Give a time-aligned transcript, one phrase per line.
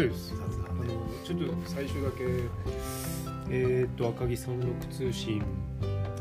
[0.00, 0.84] 大丈夫です雑あの
[1.24, 2.24] ちょっと最初だけ
[3.50, 5.42] えーっと赤木三六通信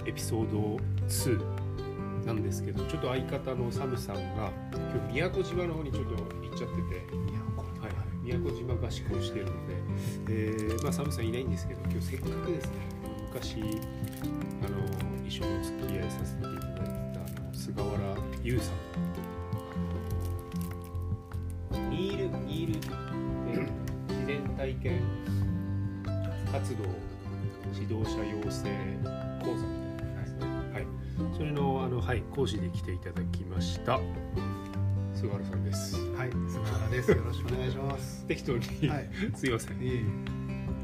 [0.06, 0.78] エピソード
[1.08, 7.40] 2なんですけどちょっと相方のサムさんが今日宮古島の方にちょっと行っちゃってて。
[8.22, 8.76] 宮古島。
[8.76, 9.74] 合宿をしているので、
[10.30, 12.72] えーまあ、サムさんいないんですけど今日せっかくですね。
[13.28, 13.64] 昔あ
[14.70, 17.20] の一緒にお付き合いさせていただいて
[17.52, 17.98] た菅原
[18.44, 19.09] 優さん
[24.70, 25.02] 体験
[26.52, 26.84] 活動
[27.74, 28.70] 指導者養成
[29.42, 34.00] 講座みたいなやつね、はい、それのあの、はい、講師で来ていただきました
[35.16, 40.04] 菅原さんですはい菅原ですよろしくお願いします適当に、はいすいませんいえいえ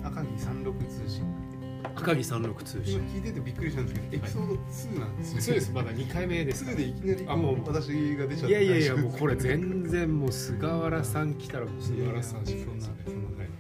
[0.04, 1.46] 赤木三六通信
[1.84, 13.55] 赤木三六通信聞いててびっくりしたんですけどエピソード2なんですねそうですまだ2回目です2でいきなりあもう私が出ちゃったいやいやいやもうこれ全然もう菅原さん来たら菅原さんしかそんなそんなは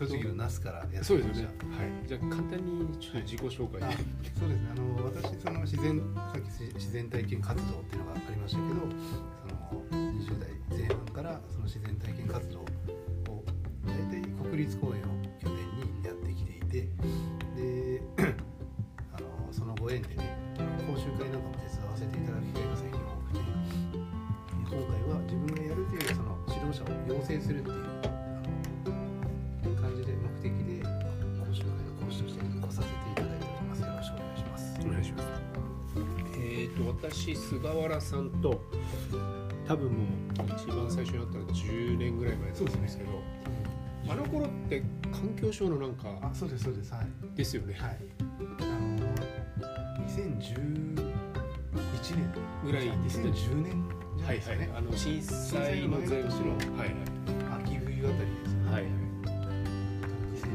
[0.00, 1.54] 栃木の那須からやってましたそうですよね。
[1.76, 2.08] はい。
[2.08, 4.68] じゃあ簡単にちょっと自己紹介あそうですね。
[4.72, 12.64] あの私その自然さっき自然体験活動っていうのがありましたけどその20代前半からその自然体験活動を
[13.84, 15.04] 大体国立公園を
[15.38, 16.88] 拠点にやってきていて
[37.34, 38.60] 私菅原さんと
[39.66, 40.06] 多分もう
[40.56, 43.10] 一番最初に会ったのは10年ぐらい前だと思うんですけど
[44.08, 46.92] あの頃って環境省のなんかあそうですそうです。
[46.92, 47.06] はい。
[47.36, 47.74] ですよね。
[47.74, 47.98] はい。
[48.38, 49.06] あの
[50.08, 50.96] 2011
[52.16, 52.34] 年。
[52.64, 53.30] ぐらいですね。
[53.30, 53.84] 2010年
[54.16, 56.88] じゃなはいいですかね、はいあの震災の前の年のはいはい。
[57.62, 58.72] 秋冬あたりですよね。
[58.72, 58.92] はいはい。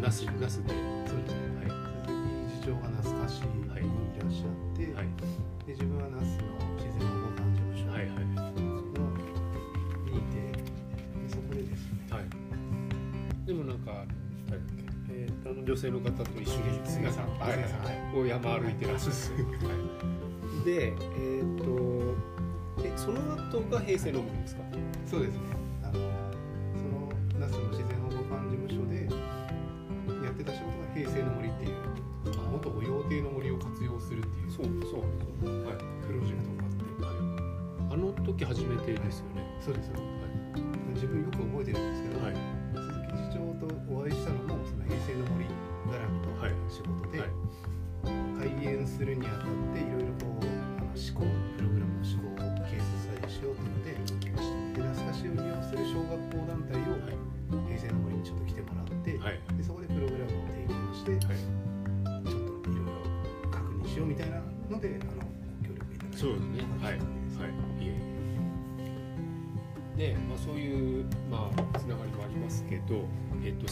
[0.02, 0.74] ナスナスで。
[1.08, 1.40] そうですね。
[1.56, 1.72] はい。
[2.06, 3.70] 鈴木次長が那須菓子にい
[4.20, 5.08] らっしゃって、はい。
[5.66, 6.75] で自分は那須の
[15.76, 19.44] 女性の方と一緒に菅さんはい菅さんはいこう山歩いてらっしゃる。
[19.68, 20.66] はい。
[20.66, 22.16] でえっ、と
[22.82, 23.20] えその
[23.50, 24.62] 後が平成のものですか？
[25.06, 25.40] そうですね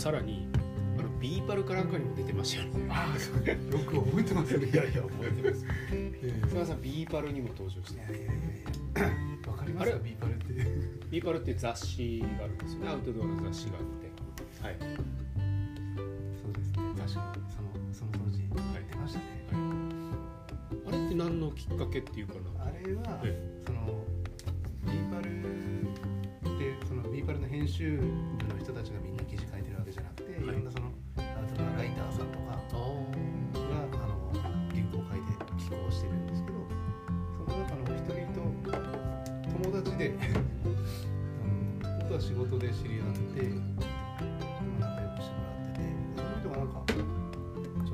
[0.04, 0.50] さらに
[1.00, 2.88] あのビーパルかなんかにも出てましたよね。
[2.90, 3.36] ああそう。
[3.38, 3.56] よ
[3.88, 4.68] く覚えてますね。
[4.68, 5.66] いやいや覚えてます。
[6.50, 8.02] 菅原さんビーパルにも登場して。
[8.02, 8.34] いやいやいや
[9.50, 10.04] わかりますかあれ？
[10.04, 10.44] ビーパルって。
[11.10, 12.90] ビーパルって雑誌があるんですよね。
[12.90, 14.12] アウトドアの雑誌があって。
[14.68, 14.78] はい。
[16.36, 16.84] そうですね。
[17.00, 17.08] 確かに。
[17.08, 18.48] そのその当時や
[18.82, 19.24] ってましたね、
[20.86, 22.66] あれって何のきっかけっていうかな？
[22.66, 23.64] あれは、え。
[23.66, 24.04] その
[24.86, 25.32] ビーパル
[27.54, 28.08] 編集部
[28.50, 32.66] の人たちがみんな記事書いてるわけじゃなくて、い、ろんなそのアウトドアライターさんとかあが
[34.02, 34.34] あの
[34.74, 36.58] 原稿を書いて寄稿してるんですけど
[37.46, 38.42] その中のお一人と
[39.54, 43.62] 友達であの元は仕事で知り合って今
[44.82, 46.98] 仲良くしてもらっててでその人がなんかち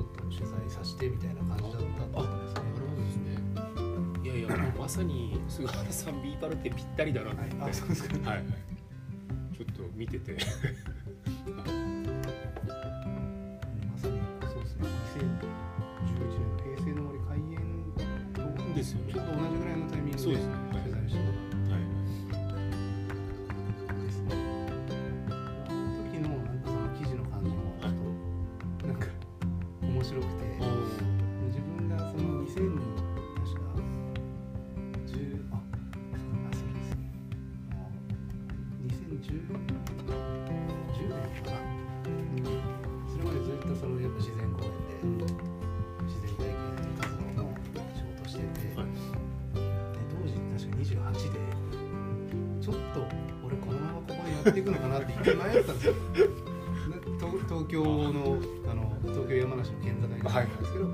[0.00, 2.64] っと取材させてみたいな感じだったんですね。
[2.64, 3.36] なるほどですね。
[4.24, 7.70] いやいやまさに菅原さんビーパルってぴったりだなって、はい。
[7.70, 8.30] あそうですか。
[8.30, 8.70] はい
[10.00, 10.38] 見てて。
[55.24, 55.94] 迷ったんですよ
[57.20, 58.38] 東東京の
[58.70, 60.88] あの東京山梨の県境にあるんですけど、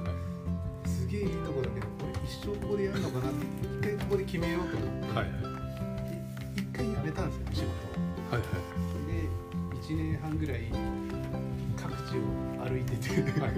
[0.84, 5.30] すげえいいとこだけどこれ一生ここでやるのかなって一回ここで決めようと思って、はい。
[5.30, 5.56] はい
[6.10, 8.34] で一回辞めたんですよ仕事を。
[8.34, 8.42] はい
[9.06, 9.28] で
[9.78, 10.66] 1年半ぐらい
[11.76, 12.20] 各地を
[12.66, 13.50] 歩いてて、はい。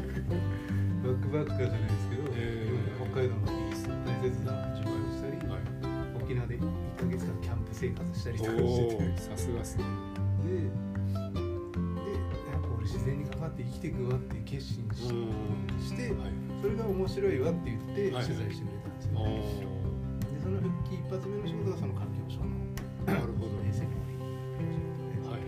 [1.03, 3.11] バックバッカーじゃないですけど、へー。
[3.11, 5.61] 北海道の大雪山を巡回したり、はい。
[6.23, 6.61] 沖縄で1
[6.99, 9.03] ヶ月間キャンプ生活したりとかおしてて。
[9.17, 9.85] おさすがっすね
[10.45, 15.09] ででやっぱ俺自然に関わって生きていくわって決心し,、
[15.97, 16.33] てはい。
[16.63, 18.25] それが面白いわって言ってはい。
[18.25, 19.25] 取材してくれたんですよ、あ
[20.35, 22.47] でその復帰一発目の仕事がその環境省の
[23.07, 23.53] あなるほど。
[23.65, 24.25] 衛星料理の
[24.73, 25.41] 仕事で、はい。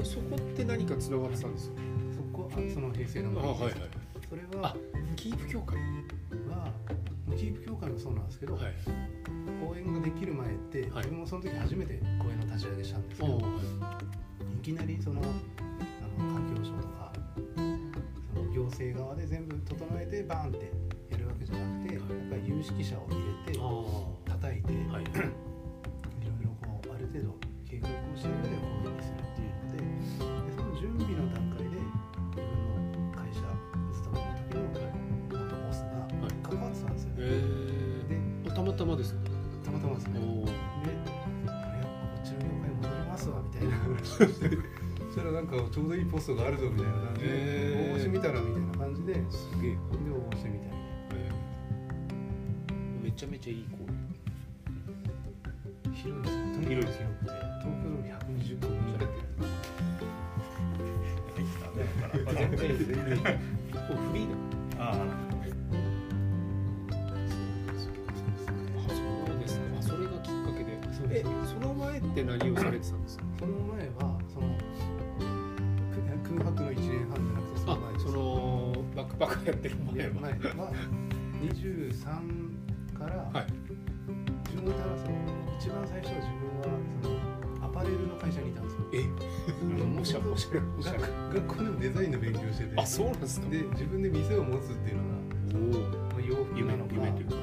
[0.00, 1.76] えそこって何かつながってたんですか？
[2.16, 3.72] そこあその平成のあはいはい。
[4.28, 4.76] それはあ
[5.16, 5.78] キープ協会。
[6.48, 6.72] は
[7.36, 8.64] キープ協会もそうなんですけど、はい
[9.60, 10.90] 公演ができる前って、はい。
[10.96, 13.42] 自分もその時初めて公演の立ち上げしたんですけど、おおい。
[14.62, 15.24] きなりそのあ
[16.22, 17.12] の環境省とか
[18.34, 20.72] その行政側で全部整えてバーンって
[21.10, 21.96] やるわけじゃなくて、はい。
[21.96, 23.16] やっぱり有識者を入
[23.46, 25.04] れてあ叩いて、いはい。
[25.14, 25.20] ろ
[26.40, 27.36] いろこうある程度
[27.68, 28.51] 計画をした上
[45.12, 49.76] そしたらなんかちょうどいいポストがあるぞみたいな感じで、応募してみたらみたいな感じで、ですげえ、応
[50.30, 50.76] 募してみたいな。
[53.02, 54.02] めちゃめちゃいい公園
[55.92, 56.40] 広いですよ。
[56.54, 56.66] とに。
[56.66, 56.98] かく広くて、
[57.60, 59.08] 東京ドーム120個分ぐらい。
[62.34, 63.22] 全然いい全然いい。
[63.90, 64.51] おフリーだ
[72.12, 73.24] って何をされてたんですか？
[73.40, 74.46] その前は、その
[76.22, 78.04] く空白の1年半じゃなくて、その前です。
[78.06, 80.72] あそのバックパッカーやってる前は前は
[81.40, 83.46] 23から、はい
[84.52, 85.16] 自分がその
[85.58, 86.64] 一番最初は自分は
[87.02, 88.80] そのアパレルの会社にいたんですよ。
[88.92, 88.96] え
[90.00, 95.02] おしゃおしゃ学学校でもデザインの勉強しててあそうなんですかで自分で店を持つっていうの
[95.72, 97.34] がおおまあ洋服夢なのか夢というか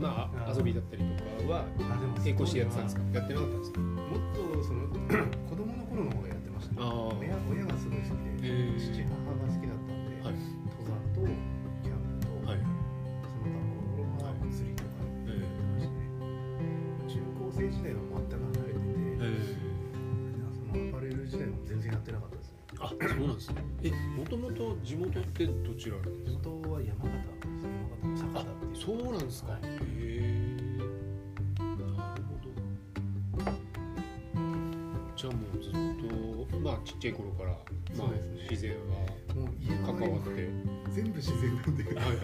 [0.00, 1.64] まあ遊びだったりとかは
[2.18, 3.02] 並行してやってたんですか？
[3.12, 3.80] やってなかったんですか？
[3.80, 3.86] も
[4.16, 4.96] っとその子
[5.56, 6.80] 供の頃の方がやってましたね。
[6.82, 8.80] 親親がすごい好きで、へー。
[8.80, 10.34] 父母が好きだったんで、はい。
[10.72, 11.20] 登山と
[11.82, 12.58] キャンプと、はい。
[12.58, 16.00] その他の頃は釣りとかやってましたね、
[17.08, 19.44] 中高生時代は全く離れてて、え
[20.56, 22.58] そのアパレル時代も全然やってなかったですね。
[22.80, 22.98] あそう
[23.28, 23.62] なんですね。
[23.84, 26.48] えもともと地元ってどちらなんですか？
[26.48, 27.41] 地元は山形
[28.74, 29.62] そうなんですか、はい。
[29.64, 30.62] へえ。
[31.58, 32.50] なるほど。
[35.16, 35.72] じゃあもうずっ
[36.50, 37.50] とまあちっちゃい頃から、
[37.96, 38.20] まあね。
[38.50, 39.06] 自然は
[39.86, 40.50] 関わって。
[40.92, 42.16] 全部自然なんで、はいはいはい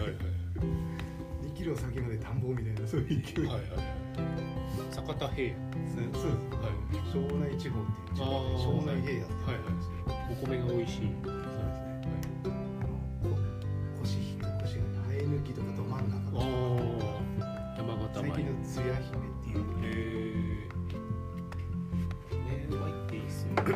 [1.41, 3.81] 2キロ先まで田んぼみたいなそういう勢い、はいはいはい。
[4.91, 5.55] 酒田平。
[5.55, 6.45] そうそうです。
[6.53, 7.09] 野はい。
[7.11, 9.73] 庄内地方っていう地方で庄内平野ってはいはい。
[10.31, 11.01] お米が美味しい。
[11.23, 11.89] そうですね。
[12.45, 13.29] あの
[13.99, 16.18] コシヒコシが生え抜きとかど真ん中
[17.77, 18.29] 山形米。
[18.29, 19.85] 最近のつや姫っていうへ
[22.31, 23.75] えねうまいっていいっすよねそれ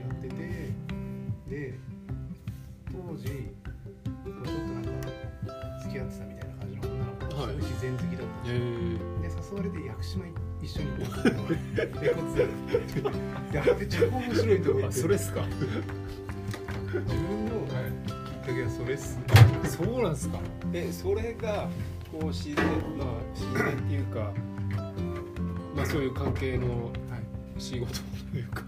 [0.00, 0.34] やってて
[1.48, 1.78] で
[2.92, 4.90] 当時ちょっとなんか
[5.82, 10.24] 付き合ってたみたいな感じの女の子が自然好きだったんへですよ、えで誘われて屋久島
[10.62, 12.40] 一緒に行ったんですよレコツ
[13.52, 15.42] やめっちゃ面白いと思ってあそれっすか。
[15.46, 17.45] 自 分
[18.64, 19.24] のきっかけはそれっすね
[19.68, 20.38] そうなんですか？
[20.72, 21.68] えそれが
[22.10, 22.56] こう自然
[22.96, 24.32] まあ自然っていうか
[25.74, 27.26] まあそういう関係のはい。
[27.58, 27.86] 仕事
[28.32, 28.64] というか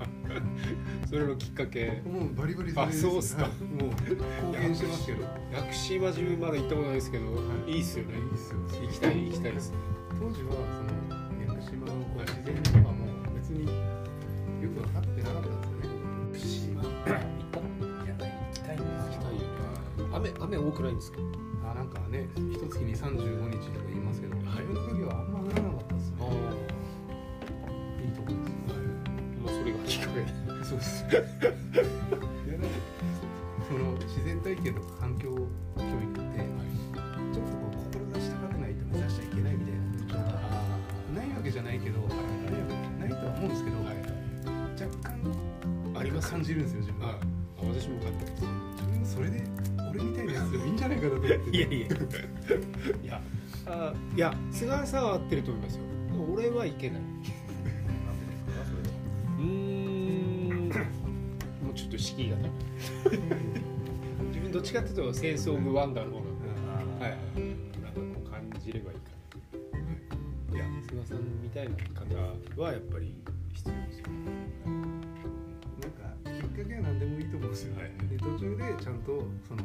[1.10, 2.02] それのきっかけ。
[2.10, 3.42] もうバリバリあそうっすか。
[3.42, 3.52] はい
[3.82, 4.16] もう貢
[4.62, 5.24] 献してますけど。
[5.52, 7.24] 屋久島自分まだ行ったことないですけど、
[7.66, 8.14] い、いっすよね。
[8.14, 8.58] いいっすよ。
[8.80, 9.70] 行きたい行きたいです。
[9.72, 9.76] ね
[10.18, 10.97] 当時はその
[21.64, 23.86] あなんかね一月に35日とか
[51.70, 51.86] い
[53.06, 53.20] や
[53.66, 55.82] あいや菅原さんは合ってると思いますよ。
[56.32, 57.00] 俺はいけない。
[59.38, 60.68] うーん。
[60.68, 62.50] もうちょっと敷居が高い。
[64.28, 66.28] 自分どっちかっていうとセンスオブワンダーの方が。
[67.06, 67.16] はい。
[67.82, 69.10] なんかこう感じればいいか
[70.52, 70.56] な。
[70.56, 70.64] いや。
[70.88, 73.14] 菅さんみたいな方はやっぱり
[73.52, 74.06] 必要ですよ
[75.78, 77.90] なんかきっかけは何でもいいと思うんですよ、はい。
[78.08, 79.62] で途中でちゃんとその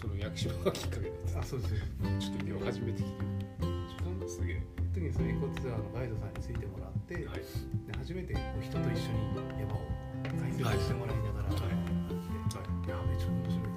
[0.00, 1.12] その役所がきっかけで。
[1.38, 1.78] あそうですよ
[2.18, 3.20] ちょっと今始めてきて。
[3.20, 4.62] るすげえ
[4.94, 7.24] 特にそのエコツアーのガイドさんについてもらって、はい。
[7.24, 9.80] で初めてこう人と一緒に山を
[10.40, 11.76] 解説してもらいながら、はい。
[12.88, 13.68] やべちょっと面白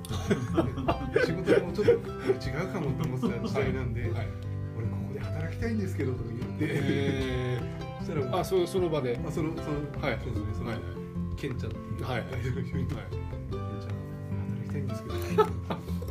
[0.53, 0.79] い。
[1.13, 4.27] と 仕事もちょっと違うかもと思ってた時代なんで、はい。
[4.77, 7.59] 俺ここで働きたいんですけどとか言って、え
[7.99, 9.19] そしたらあそその場で。
[9.25, 10.19] あそのその、はい。
[10.23, 10.53] そうですね。
[10.55, 10.79] その、はい。
[11.35, 12.25] ケンちゃんっていうはい。
[12.31, 13.05] ガイドの人に、はい。
[13.11, 14.03] ケンちゃん
[14.39, 15.45] 働きたいんですけど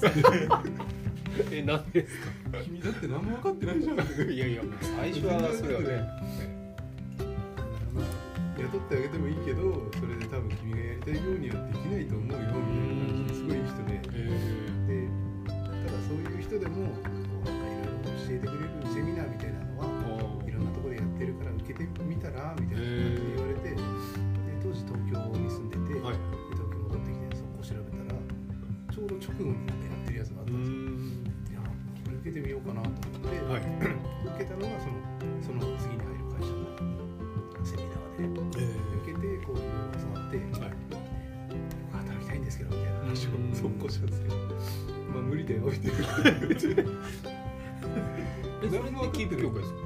[1.52, 2.58] えなんでですか？
[2.64, 3.98] 君だって何も分かってないじゃん。
[4.32, 5.86] いやいや最初はそれはね
[7.94, 8.04] まあ
[8.60, 12.38] 雇ってあげてもいいけどそれで多分君がやりたいようにはできないと思うよ。
[12.38, 14.18] みたいな感じですごいいい人でえ
[14.88, 15.08] で
[15.46, 17.02] ただそういう人でもこ
[17.44, 23.35] うなんかいろいろ教えてくれるセミナーみたいなのはーいろんなところでやってるから受けてみたらみたいな感じで。
[23.35, 23.35] 言わ
[33.56, 33.64] はい。
[33.64, 34.96] 受けたのがその
[35.40, 36.68] その次に入る会社の
[37.64, 38.26] セミナーで。
[38.52, 38.60] 受
[39.06, 41.00] けてこういろいろ教わって、はい僕
[41.92, 44.06] 働きたいんですけどみたいな話をうん速攻したん。
[44.06, 44.42] ですけど、ま
[45.20, 45.98] あ無理だよみたいな。
[46.50, 46.88] えそれって
[49.12, 49.70] キープ協会です。
[49.72, 49.76] か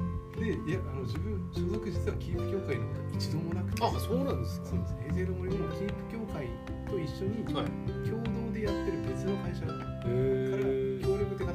[0.41, 3.83] でいやあの自分所属実はキープ協会のこと一度もなくて。
[3.85, 4.65] あそうなんですか。
[4.67, 6.49] そうです平成の森もキープ協会
[6.89, 7.65] と一緒にはい。
[8.09, 9.77] 共同でやってる別の会社から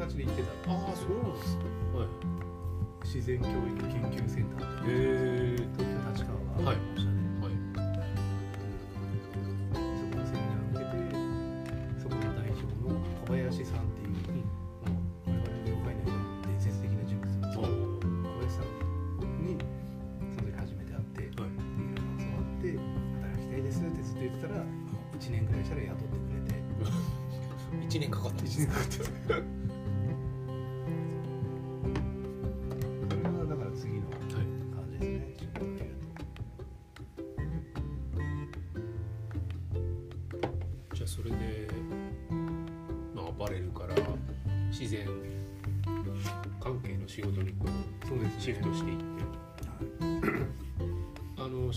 [0.07, 1.65] 力って形で行ってたああそうなんですか
[1.99, 2.09] はい。
[3.05, 3.55] 自然教育
[3.87, 4.83] 研究センター。
[4.83, 7.53] へえ東京立川がありましたね、はい。
[9.07, 11.15] そこのセミナーを受けて
[12.03, 18.75] そこの代表の小林さんっていう、もう我々の業界内の伝説的な人物なんですけど小林さん
[19.43, 19.55] に
[20.35, 21.51] その時初めて会って、はい。
[21.51, 26.59] いろいろ教わって働きたいですってずっと言ってたら1年ぐらいしたら雇ってくれて。
[27.87, 28.43] 一年かかった。
[28.45, 29.56] 1年かかって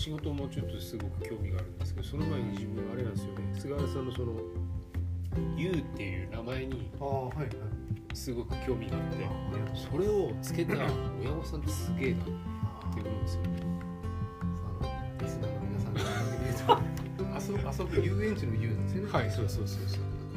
[0.00, 3.42] 仕事もちょっとすごく興味があるんですけどその前に自分あれなんですよね。
[3.52, 4.32] 菅原さんのその
[5.58, 6.90] 「ゆう」っていう名前に
[8.14, 9.26] すごく興味があって
[9.74, 10.72] それをつけた
[11.20, 13.48] 親御さんってすげえなって思うんですよね。
[15.20, 16.00] リスナーの皆さんが
[17.38, 19.12] 遊ぶ遊ぶ遊園地の遊なんですよね。
[19.12, 20.29] はいそうそうそうそう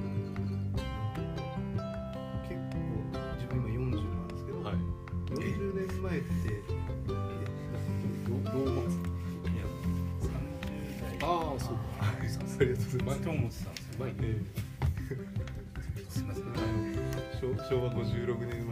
[17.94, 18.63] 56年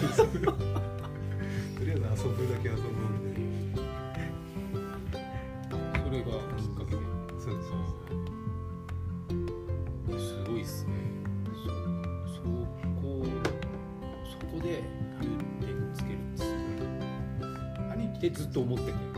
[0.00, 3.58] してないかもしれないですとりあえず遊ぶだけ遊ぼうみたいな
[6.04, 6.26] それが
[6.56, 6.92] きっかけ。
[6.92, 6.98] で
[7.38, 7.68] そうです
[10.26, 10.90] すごいっすね。
[11.54, 11.68] そ
[12.34, 12.40] そ
[13.00, 13.06] こ
[14.30, 14.82] そこで
[15.20, 17.48] 「ゆ」ってつけるんですすごい。
[17.92, 19.17] 兄貴でずっと思っててあそ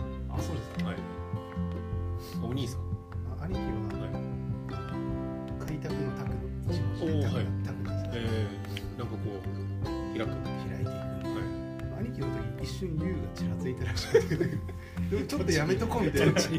[15.31, 16.41] ちょっとやめとこうみたいな。
[16.41, 16.51] 早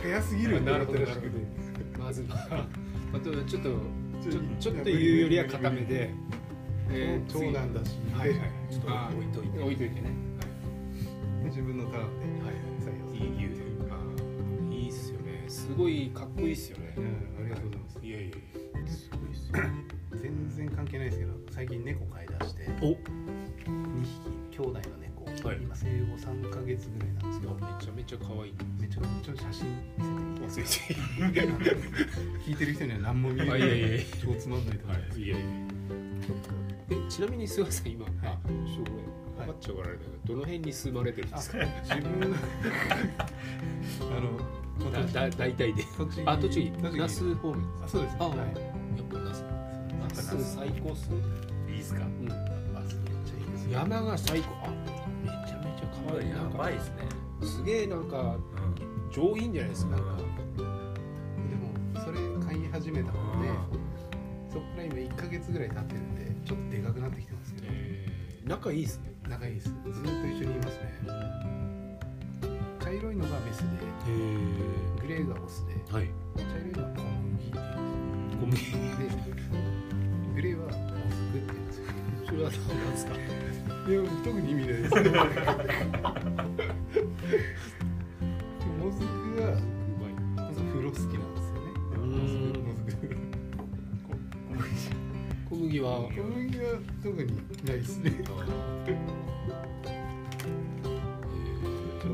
[0.00, 0.98] 早すぎるなった。
[0.98, 1.36] らしくて
[1.98, 2.66] まずあ
[3.22, 3.68] とちょっと
[4.22, 6.14] ちょちょっと言うよりは固めで、
[6.88, 7.52] えー、長次。
[7.52, 8.38] 男だし、はいはい。
[8.70, 9.58] ちょっとあ置いといて。
[9.58, 10.10] 置いといてね。
[11.44, 12.26] 自分のターンで。
[12.46, 13.20] はい採用いい
[13.90, 14.00] あ
[14.72, 15.44] いいっすよね。
[15.46, 16.94] すごいかっこいいっすよね。
[16.96, 17.08] うんあ
[17.44, 17.98] りがとうございます。
[18.02, 18.36] いやいやいや。
[18.86, 19.58] すごいっすよ
[20.16, 22.62] 全然関係ないですけど最近猫飼い出して。
[22.80, 22.86] お。
[22.86, 23.02] 2匹兄弟
[23.66, 23.75] の猫、
[25.46, 25.58] はい。
[25.62, 29.66] 今生後3ヶ月ぐらいなんですけどめちゃめちゃ可愛いめちゃめちゃ写真
[30.40, 30.94] 見せて
[32.44, 33.60] 聞いてる人には何も見えない。
[34.22, 35.20] 超つまんないと思います。
[35.20, 35.46] いやいや
[36.90, 39.06] えちなみに菅さん今、あちょっとごめん
[39.38, 39.46] はい。
[39.46, 41.58] 分かっちゃうからあれだけどどの辺に住まれてるんですか？
[41.84, 42.36] 自分の。
[44.16, 45.84] あのだだ大体で。
[46.26, 48.38] あ栃木那須方面あそうですあはい。
[48.38, 48.46] やっ
[49.10, 49.44] ぱ那須。
[50.00, 50.40] 那須。
[50.42, 51.16] 最高っすね。
[51.68, 52.02] いいですか？
[52.04, 52.24] うん。
[52.24, 52.38] めっちゃ
[53.36, 54.46] いいです山が最高。
[54.64, 54.70] あ
[56.14, 56.96] やばいですね。
[57.42, 59.10] すげえなんかうん。
[59.10, 59.96] 上品じゃないですか。
[59.96, 60.16] なんか。
[60.16, 60.62] で
[61.56, 63.48] もそれ飼い始めたので
[64.50, 67.66] そこから今1ヶ月ぐらい経ってるんでちょっとでかくなってきてますけど。
[67.70, 68.48] えー。
[68.48, 69.12] 仲いいっすね。
[69.28, 69.68] 仲いいです。
[69.68, 71.36] ずっと一緒にいますね。
[72.80, 74.14] 茶色いのがメスでへ
[75.02, 76.08] グレーがオスでえはい。
[76.36, 77.58] 茶色いのは小麦って
[78.38, 79.32] 小麦言うんですで
[80.36, 80.85] グレーは
[82.36, 83.18] れは何なんですかい
[83.92, 85.00] や特に意味ないですモ
[88.90, 89.04] ズク
[89.40, 89.50] はう
[90.00, 91.62] まいまず風呂好きなんですよね
[91.94, 92.14] うんモ
[92.86, 93.06] ズク
[94.50, 94.68] モズク
[95.48, 96.64] 小麦は小麦は
[97.02, 98.12] 特にないですね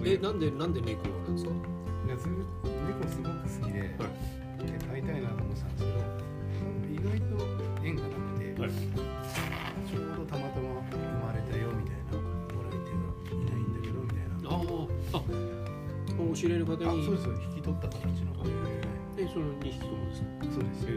[0.05, 1.51] えなんでなんで猫なんですか
[16.85, 18.51] あそうです引き取った形の子で、
[19.19, 20.29] えその2匹ともですか？
[20.53, 20.93] そうです、へ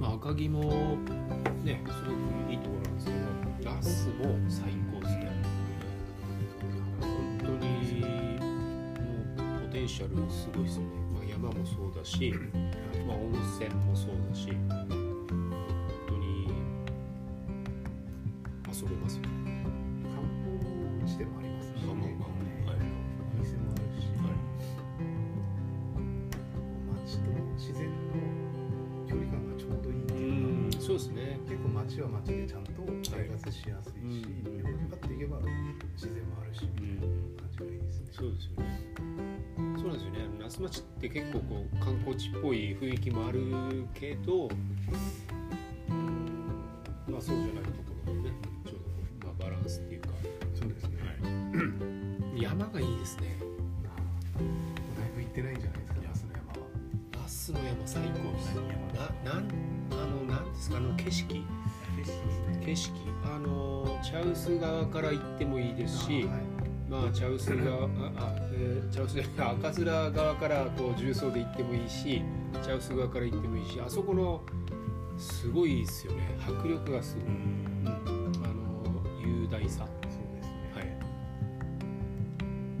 [0.00, 0.96] まあ赤城も
[1.64, 3.12] ねすごくいいところなんですけ
[3.64, 4.14] どラスも
[4.48, 5.30] 最高ですね。
[7.00, 7.60] 本当に
[8.00, 9.06] も
[9.60, 12.32] うポテンシャルすごいですよね、まあ、山もそうだし、
[13.06, 14.48] まあ、温泉もそうだし
[31.90, 32.70] 街は街でちゃんと
[33.02, 35.38] 生活しやすいし、うん横にパッと行けば
[35.96, 37.02] 自然もあるしみたいな
[37.42, 38.06] 感じがいいですね。
[38.12, 38.70] そうですよね。
[39.76, 40.18] そうなんですよね。
[40.38, 43.42] 那須町って結構こう観光地っぽい雰囲気もある
[43.92, 44.48] けど、
[45.88, 46.46] うん
[47.08, 48.30] まあそうじゃないところもね、
[48.64, 48.84] ちょうどこ
[49.22, 50.10] うまあバランスっていうか、
[50.54, 50.94] そうですね。
[52.38, 53.34] 山がいいですね。
[54.38, 56.68] だいぶ行ってないんじゃないですか、那須の山は。
[57.14, 58.54] 那須の山最高です。
[58.54, 59.50] ななん
[59.90, 60.76] あのなんですか？
[60.76, 61.42] あの景色
[62.64, 66.24] 景色あの茶臼川から行ってもいいですし。
[66.24, 66.60] はい
[66.90, 72.20] まあ、茶臼川、あ、あ、えー茶臼じゃない、赤面側からこう重曹で行ってもいいし。
[72.66, 74.42] 茶臼側から行ってもいいし、あそこの。
[75.16, 77.24] すごいですよね、迫力がすごい。
[77.26, 79.86] うん、あの、雄大さ。
[80.02, 80.72] そうですね。
[80.74, 80.86] はい。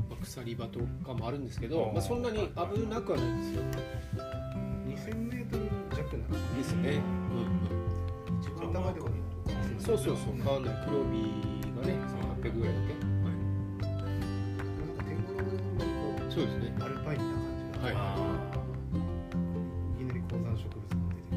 [0.08, 3.62] まあ鎖場とかもあるんですけど、まあ、そんなに危なくはないんですよ。
[4.88, 5.64] 2000メートル
[5.96, 6.82] 弱なんですね。
[6.92, 7.19] ですね。
[9.90, 11.10] そうそうそう、変わんない、黒帯
[11.80, 11.98] がね、
[12.42, 12.94] 800ぐらいだっけ。
[12.94, 16.74] なんか手頃にこうそうですね。
[16.80, 17.84] アルパインな感じが。
[17.86, 17.98] はいあ
[19.94, 21.32] いきなり高山植物も出てく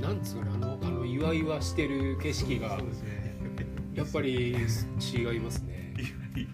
[0.00, 2.86] なんつうの、あの、あの岩々してる景色がそう。
[2.88, 3.34] ですね。
[3.94, 4.58] やっぱり違い
[5.40, 5.94] ますね。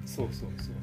[0.05, 0.75] そうそうそう。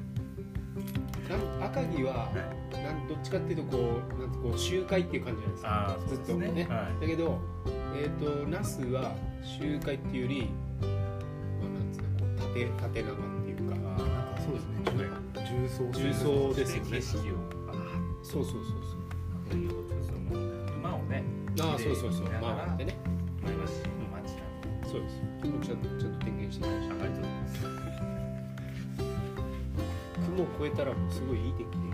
[1.29, 2.31] なん赤城は
[2.71, 5.69] なんどっちかっていうとこうなんてこう集会っていう感じじゃないですか。
[5.69, 7.39] あーずっとすねはいだけど
[7.95, 10.49] えっ、と那須は集会っていうより
[10.81, 13.75] まあなんつうのこう縦縦長っていうか。
[14.43, 14.77] そうですね。
[15.47, 16.89] 重層重層ですよね。
[16.91, 17.35] 景色を
[18.23, 18.63] そうそうそう。
[18.63, 18.97] そ
[19.55, 20.37] う。
[20.77, 21.23] 馬をね
[21.59, 22.11] ああそうそう。
[22.11, 22.21] そう。
[22.21, 22.95] 見ながらまあってね。
[23.43, 23.65] 前橋の
[24.11, 25.21] 街なんそうです。
[25.41, 26.93] 雲ちゃんとちゃんと点検してきました。
[26.95, 27.87] ありがとうございます
[30.27, 31.86] 雲を越えたらもうすごいいい天気で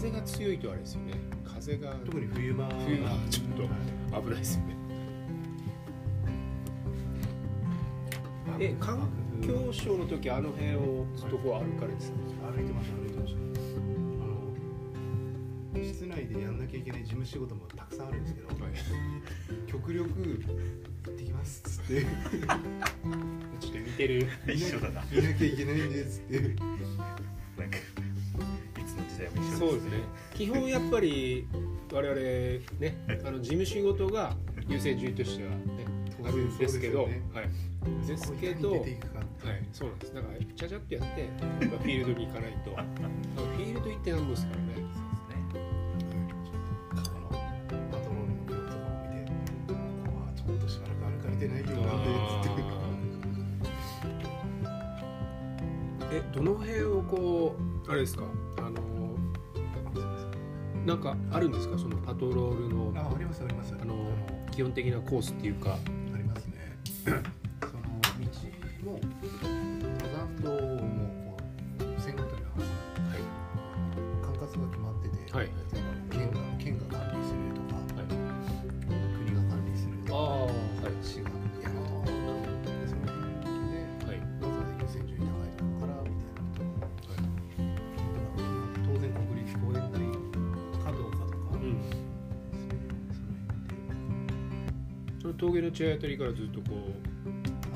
[0.00, 1.12] 風が強いとあれですよね。
[1.44, 1.94] 風風が。
[2.06, 4.76] 特に冬場冬はちょっとはい危ないですよね。
[8.58, 9.08] え環
[9.42, 12.50] 境省の時あの辺をずっとこう歩かれてたんですか？
[12.50, 13.40] 歩いてました歩いてました。
[14.24, 18.56] あの室内でやんなきゃいけない事務仕事もたくさんあるんですけど、はい。
[19.70, 22.02] 極力行ってきますっつって。
[23.60, 24.26] ちょっと似てる。
[24.48, 25.02] 一緒だな。
[25.12, 26.38] 見なきゃいけないんですって
[29.60, 29.90] そうですね。
[30.34, 31.46] 基本やっぱり
[31.92, 32.20] 我々
[32.78, 34.34] ね あの事務仕事が
[34.68, 35.56] 優先順位としてはね
[36.24, 37.12] あるんですけどはい。
[38.06, 38.84] ですけどはい、
[39.72, 40.14] そうなんです。
[40.14, 41.28] だから、ちゃちゃっとやって、
[41.66, 42.70] まあフィールドに行かないと。
[42.70, 44.70] フィールド行ってなんぼですからね。
[56.12, 58.24] え、どの辺をこう、あれですか、
[60.86, 63.74] なんかあるんですか、そのパトロールの、あありますあります。
[63.80, 63.94] あの、
[64.50, 65.76] 基本的なコースっていうか。
[66.14, 67.39] ありますね
[96.00, 96.94] たりからずっとこう、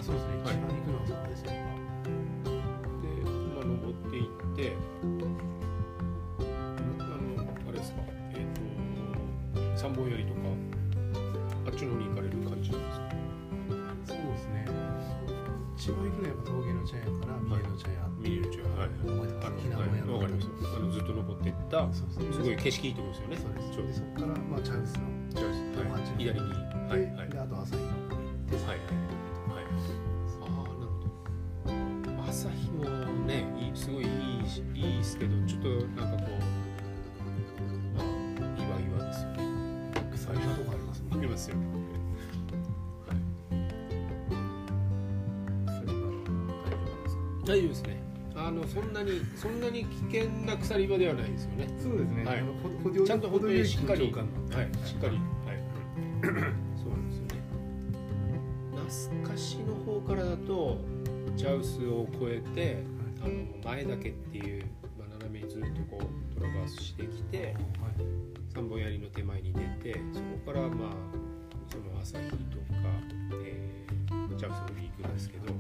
[0.01, 1.61] あそうですね、はい一番行くのはそこですよ、で、
[3.55, 4.73] まあ、登っていって、
[6.41, 8.01] あの、あれですか、
[8.33, 10.41] えっ、と、三本槍とか、
[11.67, 13.13] あっちの方に行かれる感じなんですか？
[14.07, 14.65] そうですね
[15.77, 18.89] 一番行くのはやっぱ峠の茶屋から三重の茶屋、見れるチェア、はい。
[18.89, 20.49] はい、わかります？
[20.77, 22.03] あのずっと登っていった、す
[22.41, 23.37] ごい景色いいところですよね。
[23.75, 25.61] そうですでそこからまあチャンスのそうです。
[25.77, 25.89] はい。
[25.91, 26.41] 八左に。
[26.89, 27.01] はい。
[27.01, 27.29] で,、はい。
[27.29, 27.39] で
[28.53, 28.67] はい。
[28.69, 29.65] はい。
[30.41, 32.29] ああ、なるほど。
[32.29, 32.85] 朝日も
[33.27, 34.07] ね、いいすごいい
[34.45, 35.69] いし、いいですけど、ちょっと
[36.01, 36.35] なんかこう。
[37.97, 38.05] まあ、
[38.59, 39.39] 岩岩ですよね。
[40.15, 41.67] 草木のとこありますもんありますよね。
[43.09, 43.19] はい。
[45.67, 46.01] それは
[47.45, 48.03] 大丈夫ですね。
[48.37, 51.69] あの、そんなに、そんなに危険な鎖場ではないですよね。
[51.79, 52.45] そうですね、はい
[53.07, 54.13] ちゃんと本当にしっかり、はい、
[54.87, 55.59] しっかり、はい、
[63.75, 64.65] 前岳っていう、
[64.97, 67.55] まあ、斜めにずっとこうトラバースしてきて、はい
[68.55, 70.91] 三本槍の手前に出て、そこからまあ
[71.69, 72.37] その朝日とか、
[73.45, 75.53] えー、チャウスの上に行くんですけど、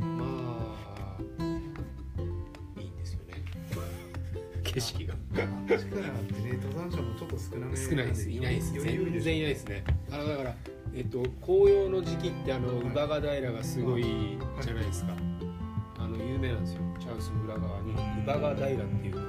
[0.00, 1.42] まあ
[2.80, 3.34] いいんですよね。
[4.64, 5.14] 景色が。
[5.66, 8.30] 力ってね登山者もちょっと少なめ少ないです。
[8.30, 9.84] いないです全然いないですね。
[10.10, 10.54] あのだから
[10.94, 12.86] えっと紅葉の時期ってあのはい。
[12.86, 15.47] 乳母ヶ平がすごいじゃないですか、あの
[16.24, 16.80] 有名なんですよ。
[16.98, 19.22] チャウスの裏側に乳母ヶ平っていうこう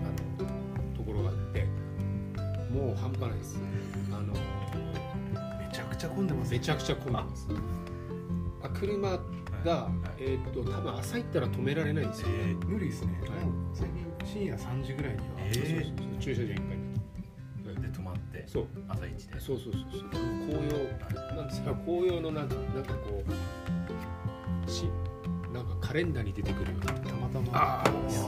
[0.00, 1.66] あのところがあって
[2.70, 3.58] もう半端ないです。
[4.10, 7.48] あのめちゃくちゃ混んでますめちゃくちゃ混んでます。
[8.62, 8.68] あ。
[8.70, 9.10] 車
[9.64, 10.22] が、はい。
[10.22, 13.30] えっと多分朝行ったら止められないんですよ、え無理ですね、はい。
[13.74, 15.54] 最近深夜3時ぐらいには、えー。
[15.54, 16.18] そうそうそう。
[16.20, 18.66] 駐車場いっぱいにーで泊まってそう。
[18.88, 19.40] 朝一で。
[19.40, 20.10] そうそうそうそう。
[20.10, 21.36] 紅葉。
[21.36, 24.88] なんですか紅葉のなんかなんかこうし
[25.54, 26.92] なんかカレンダーに出てくるような。
[26.94, 27.48] たまたま。
[27.52, 28.10] あー。
[28.10, 28.20] いや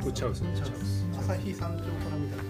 [0.00, 1.06] これチャウスねチャウス。
[1.18, 2.42] 朝日山頂から見たら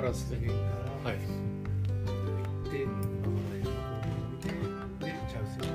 [0.00, 0.48] 南からですね
[1.04, 1.16] はい。
[1.16, 1.20] 行
[2.68, 2.88] って馬
[3.50, 5.66] 原の方を見てでチャウスに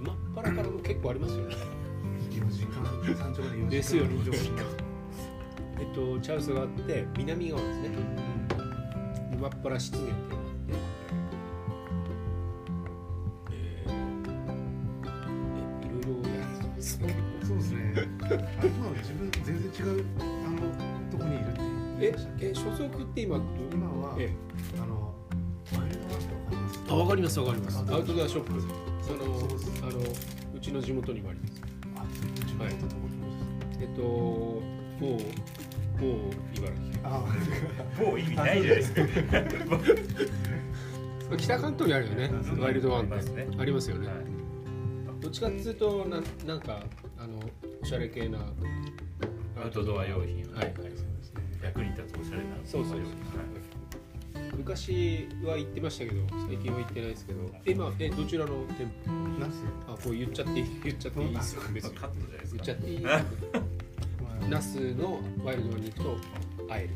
[0.00, 1.54] 真っ腹からも結構ありますよね。
[2.30, 2.82] 4時間
[3.14, 4.12] 山頂まで4時間ですよね。
[5.78, 7.88] えっとチャウスがあって南側ですね
[9.32, 10.54] 今っ腹湿原っていうのがあっ
[13.50, 13.52] て。
[13.52, 13.90] えー。
[15.82, 17.14] えいろいろやってますね。
[17.46, 17.78] そうですね。
[18.22, 18.26] あ
[18.64, 20.27] 今は自分全然違う
[22.00, 24.30] ええ所属って今ど今はえ
[24.80, 25.14] あの
[25.78, 26.80] ワイルドワークとかあります？
[26.88, 27.78] あわかりますわかります。
[27.78, 28.62] あアウトドアショップ。
[29.02, 29.98] そのあの
[30.54, 31.62] うちの地元にもあります。
[31.96, 32.04] あ
[32.44, 33.08] 自分のところ
[33.80, 34.60] えっとも
[35.16, 35.18] う
[36.00, 36.72] 某茨
[37.04, 37.24] あ
[38.02, 39.00] もう意味ないじゃないですか。
[41.30, 42.30] 城 北関東にあるよね。
[42.52, 43.48] うんワイルドワンってありますね。
[43.58, 44.16] ありますよね、はい。
[45.20, 46.80] どっちかっていうとなんなんか
[47.18, 47.40] あの
[47.82, 48.38] おしゃれ系な。
[49.60, 50.62] アウトドア用品は。
[50.62, 50.74] いはい
[51.68, 53.00] 役に立つおしゃれなそうそうそう。
[53.00, 53.08] はい。
[54.56, 59.12] 昔は行ってましたけど最近は行ってないですけど今えどちらの店舗？
[59.38, 59.62] ナス。
[59.86, 61.34] あこう言っちゃっていい言っちゃっていい。
[61.34, 62.62] ですよ別にカットじゃないですか。
[62.62, 63.00] 言っちゃっていい。
[63.04, 63.10] ま
[64.42, 66.16] あナスのワイルドに行くと
[66.68, 66.90] 会える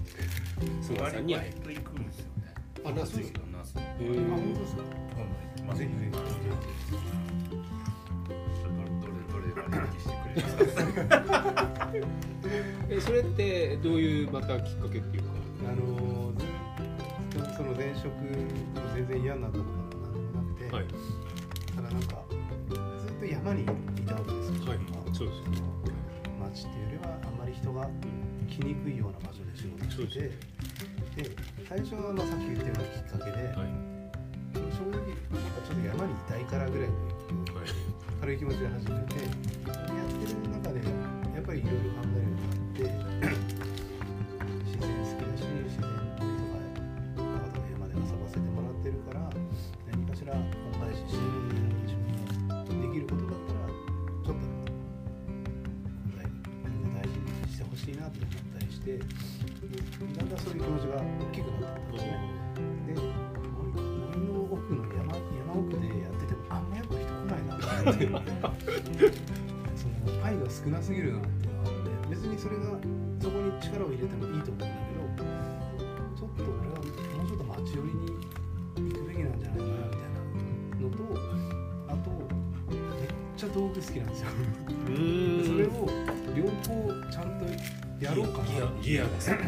[0.83, 1.75] 菅さんに会える。
[1.75, 2.55] 行くんですよね。
[2.85, 3.77] あナスナス。
[3.79, 4.83] へあー本当ですか？
[5.67, 6.11] まあぜひぜひ。
[6.11, 6.19] ど
[9.99, 10.11] して
[10.93, 10.97] く
[11.93, 12.03] れ
[12.91, 15.31] えそれってどういうまたきっかけっていうか？
[15.69, 16.45] あのず
[17.57, 18.11] その前職
[18.95, 20.85] 全然嫌になったことも何もなくて、はい。
[21.75, 22.25] ただなんか
[22.69, 23.67] ずっと山にい
[24.07, 24.79] たわけですよ、はい。
[25.15, 25.61] そうですよね。
[26.41, 27.89] 町っていうよりはあんまり人が
[28.49, 30.21] 来にくいような場所で仕事して
[31.17, 31.37] てで
[31.69, 33.67] 最初はまあさっき言ったようなきっかけで、はい。
[34.53, 36.95] 正直なんかちょっと山にいたいからぐらいの
[37.55, 37.67] はい。
[38.21, 39.29] 軽い気持ちで始めてや
[39.67, 40.81] やってる中で
[41.35, 43.42] やっぱりいろいろ考えるようになって
[70.65, 72.63] 少なすぎるなっていうのがあって別にそれが
[73.21, 75.27] そこに力を入れてもいいと思うんだけど
[76.17, 76.83] ちょっと俺はも
[77.25, 78.07] うちょっと町寄りに
[78.77, 80.23] 行くべきなんじゃないかなみたいな
[80.81, 81.03] のと
[81.89, 82.11] あと
[82.71, 84.29] めっちゃ道具好きなんですよ。
[85.45, 85.69] それを
[86.37, 86.71] 両方
[87.11, 87.45] ちゃんと
[88.05, 88.45] やろうかな。
[88.49, 89.39] ギアギアですね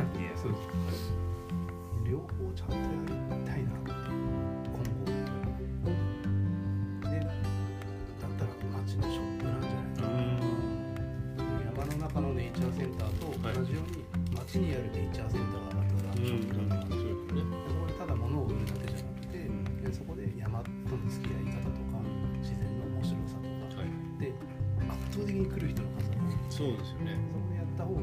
[2.05, 3.14] 両方ちゃんとやり
[26.65, 27.21] そうですよね。
[27.21, 28.01] そこでやった方が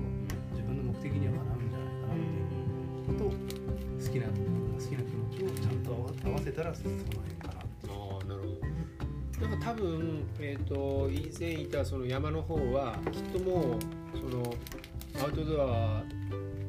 [0.54, 2.62] 自分の目的にはかなうんじゃないかなっていう。
[3.08, 4.34] ことを好きな好
[4.80, 5.92] きな気持ちをちゃんと
[6.26, 14.54] 合わせたらその辺かなああなるほどなんか多分、えー、と以前いたその山の方はきっともうその
[15.24, 16.04] アウトドア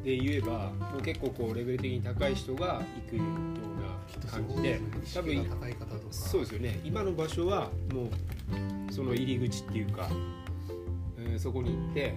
[0.02, 4.80] で言えばもう結構こうレベル的に高い人が行くような感じで
[5.14, 5.46] 多分
[6.10, 6.80] そうですよね。
[6.84, 10.08] 今の場所はもうその入り口っていうか、
[11.32, 12.14] えーそこに行って、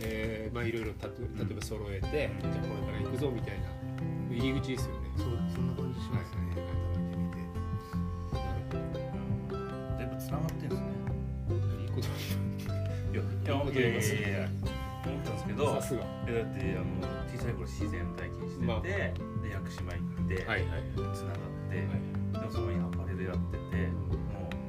[0.00, 3.66] えーまあいろいろたと例えば揃えて、じゃあこれから行くぞみたいな
[4.30, 5.00] 入り口ですよね。
[5.16, 6.40] そうそんな感じしますね
[9.98, 10.86] 全部繋がってんですね
[11.80, 14.48] いいこといやいやいやいやいや
[15.04, 16.00] 思ったんですけどさすが。
[16.28, 16.86] えだってあの
[17.28, 19.14] 小さい頃自然体験してて、まあで
[19.50, 20.80] 屋久島行って、はいはいはい。
[21.14, 21.36] つながっ
[21.68, 24.14] て、でもそのにアパレルやってて、も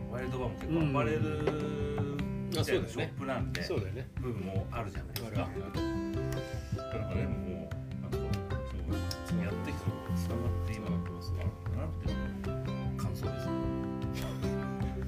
[0.10, 1.93] うワイルドバーも結構アパレル
[2.60, 4.08] みたいなショップなんで、そうだよね。
[4.22, 5.50] 部分もあるじゃないですか。
[6.94, 8.18] からねもうなんか
[9.26, 12.16] そうやってきたことがつながって今繋がってますねあるんだなっていう
[12.98, 13.44] 感想です。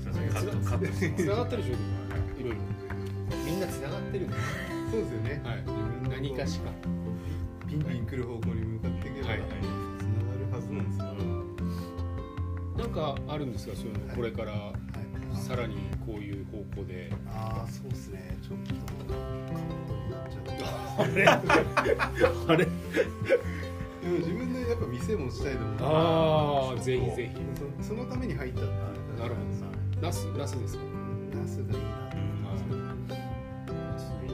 [0.02, 2.58] すみませんカットカットしますつながってるでしょいろいろ。
[3.46, 4.42] みんなつながってるんだよ。
[4.92, 5.42] そうですよね。
[5.44, 5.58] はい。
[5.58, 6.72] 自分の何かしか。
[7.68, 9.28] ピンピン来る方向に向かっていけば。
[9.28, 9.46] つながる
[10.52, 11.06] はずなんですよ、
[12.78, 14.08] なんかあるんですかそういうの。
[14.08, 14.16] はい。
[14.16, 14.52] これから。
[14.52, 14.74] はい
[15.36, 17.12] さらにこういう方向で。
[17.28, 18.38] ああそうですね。
[18.42, 19.60] ちょっとカ
[19.94, 21.28] になっちゃうあれ？
[21.28, 22.66] あれ？
[22.66, 22.72] で
[24.08, 27.40] も自分でやっぱ店もしたいと思ってああぜひぜひ。
[27.82, 28.70] そそのために入ったって
[29.22, 30.02] なるほど。
[30.02, 30.84] ナスナスですか？
[31.34, 32.70] ナスがいいなと思いますね。
[33.68, 34.28] ナスい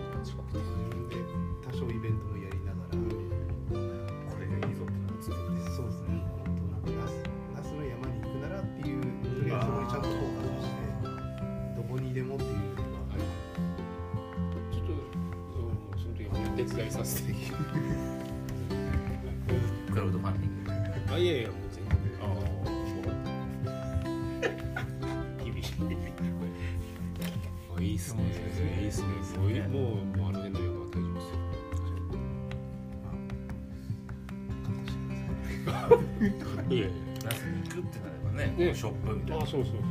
[36.74, 36.96] いやいや。
[37.26, 39.44] ナスに行くってなればね、ねショップみたいな。
[39.44, 39.82] あそうそうそう。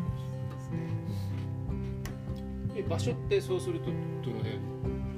[2.76, 4.58] え場所ってそうするとどの辺？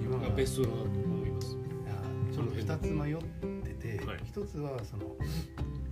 [0.02, 0.22] 今は。
[0.28, 1.54] がベストだと思います。
[1.54, 1.94] いや
[2.32, 3.16] ちょっと2つ迷っ
[3.62, 4.18] てて、はい。
[4.24, 5.16] 一つはその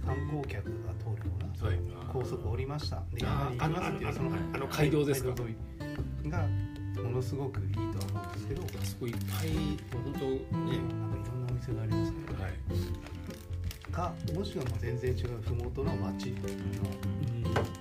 [0.04, 1.78] 観光客が通るような、はい。
[2.12, 3.02] 高速降りました。
[3.14, 5.30] であ山に行きますっていうそのあの街道ですか？
[6.28, 6.46] が
[7.02, 9.48] ものすごくいいとは思うんですけど、あそこいっぱい
[10.04, 12.52] 本当ね、ねなんかいろんなお店がありますね、はい
[14.00, 17.80] かもしくはもう全然違う麓の町うん。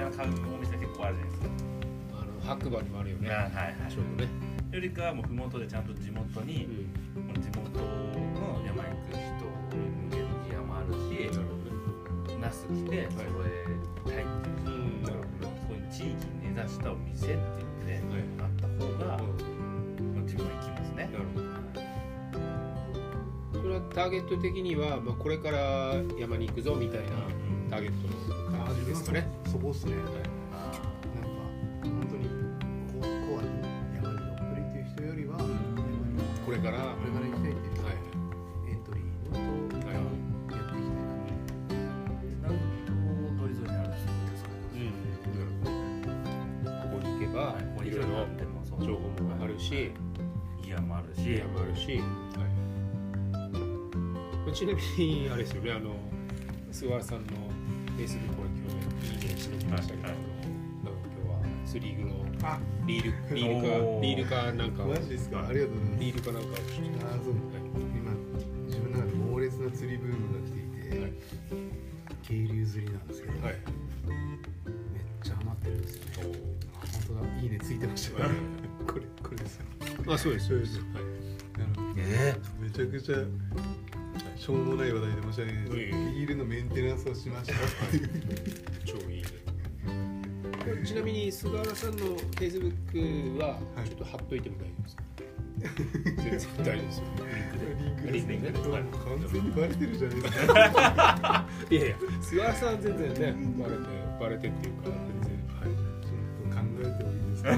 [0.00, 1.48] いな買うお店結構あるじゃないですか。
[2.12, 3.28] あの白馬にもあるよね。
[3.28, 3.92] はいはいはい。
[3.92, 4.30] ちょうどね。
[4.72, 7.40] よりかはもう麓でちゃんと地元に、うん。
[7.40, 9.22] 地元の山行く人
[9.76, 10.98] に向けるギアもあるし、
[11.30, 13.70] なるほどねナス来て揃え
[14.04, 15.02] たいっていう、うん。
[15.02, 18.02] なるほどそういう地域に根ざしたお店っていうので、
[18.40, 19.18] あった方が、まあ
[20.22, 21.08] 自分は行きますね。
[21.12, 21.44] なるほど。
[23.62, 27.06] それはターゲット的には、まあ、これから山に行くぞみたいな
[27.70, 29.26] ターゲットの感じですかね。
[29.74, 29.94] っすね。
[30.52, 30.70] あ
[31.14, 31.42] なんか
[31.82, 32.30] 本当に
[32.94, 33.48] ココアに
[33.96, 35.58] 山にどっぷりっていう人よりは、山に
[36.46, 37.94] これから、これから行きたいっていうはい。
[38.70, 40.06] エントリーのとはいやっ
[40.70, 40.94] ていきたいな。
[41.34, 41.82] ー
[42.42, 42.54] なる
[42.86, 42.92] と
[43.34, 44.50] 通り沿いにあるんですよ、
[46.64, 48.06] ここに行けば、はい、いろいろ
[48.86, 49.90] 情報もあるし、
[50.62, 52.04] ギアもあるし、山もあるし、は
[54.48, 55.96] い、ちなみにあれですよねあの
[56.70, 57.32] 菅原さんの
[57.96, 58.53] フェイスブック
[59.04, 64.88] いいねしてきましたけど、はいあの今日はスリーグのあ、リールリールかリールかなんかを。
[64.88, 65.46] マジですか？
[65.48, 66.00] ありがとうございます。
[66.00, 67.34] リールかなんかあーそう。
[67.34, 68.12] 今
[68.66, 70.62] 自分の中で猛烈な釣りブームが来てい
[70.92, 71.12] て、はい。
[72.22, 73.54] 渓流釣りなんですけど、はい。
[74.92, 76.10] めっちゃハマってるんですよね。
[76.74, 78.28] あ本当だ、いいねついてましたよ。
[78.86, 79.64] これこれですよ。
[80.12, 80.86] あそうですそうです、はい。
[81.56, 83.16] あのえめちゃくちゃ
[84.44, 85.74] しょうもない話題で申し訳ないです。
[85.74, 87.54] ビールのメンテナンスをしました。
[87.54, 87.56] っ
[87.90, 88.10] ていう。
[88.84, 89.22] 超いい。
[89.22, 89.28] ね
[90.84, 93.88] ちなみに菅原さんのフェイスブックははい。
[93.88, 97.04] ちょっと貼っといても大丈夫ですか、大丈夫ですよ。
[97.80, 98.20] リンクで。
[98.20, 98.52] すね。
[98.52, 100.28] 完全にバレてるじゃないで。
[100.28, 101.48] すか。
[101.70, 103.82] いやいや菅原さんは全然ねバレて
[104.20, 105.72] バレてっていうか全然はい
[106.04, 107.36] ちょっと考えてもいいで。
[107.38, 107.48] すか。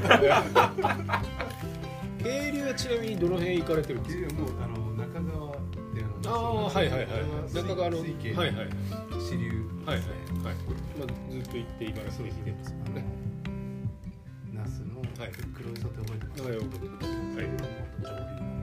[2.23, 4.11] 渓流はちなみにどの辺行かれてるんで。
[4.11, 4.86] すかもうあの
[6.27, 7.09] あのああはいはいはい。
[7.55, 8.69] 中川のはい水系はいはい。
[9.21, 9.49] 支流。
[9.87, 10.07] はいはい
[10.45, 10.55] はい、
[10.99, 13.05] まあ、ずっと行って茨城に来てますもんね。
[14.53, 15.33] ナスのはい。
[15.55, 16.43] 黒磯って覚えてます？
[16.43, 16.65] はいはい。
[16.67, 16.73] は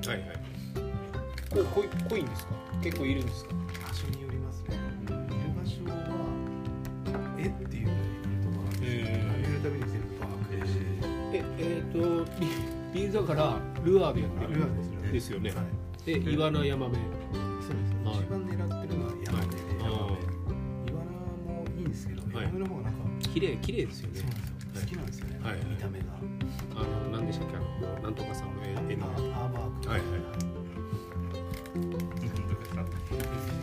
[0.04, 0.08] い。
[0.08, 0.38] はいはい。
[1.54, 2.54] こう濃い濃いんですか？
[2.84, 3.54] 結構いるんですか？
[3.88, 4.76] 場所によりますね。
[5.06, 5.16] いる
[5.56, 5.96] 場所は
[7.40, 9.24] えっていうぐらいいるところなんですけど、へー。
[9.32, 10.28] 食べるたびに全部パー
[10.62, 10.80] クして、
[11.32, 11.98] ええー、と
[12.42, 12.44] リ
[12.94, 13.44] リールだから
[13.84, 15.12] ルアーでやってるルアーですよね。
[15.12, 15.50] ですよね。
[15.52, 15.66] はい。
[16.06, 16.98] でイワナヤマメ
[23.34, 24.20] 綺麗綺麗ですよね。
[24.20, 24.46] そうなんで
[24.80, 24.82] すよ。
[24.82, 25.40] 好きなんですよね。
[25.44, 26.06] はい見た目が。
[26.76, 27.58] あの何でしたっけ？
[27.58, 29.90] あのなんとかさんの絵絵のアーマーク。
[29.90, 30.10] はいはい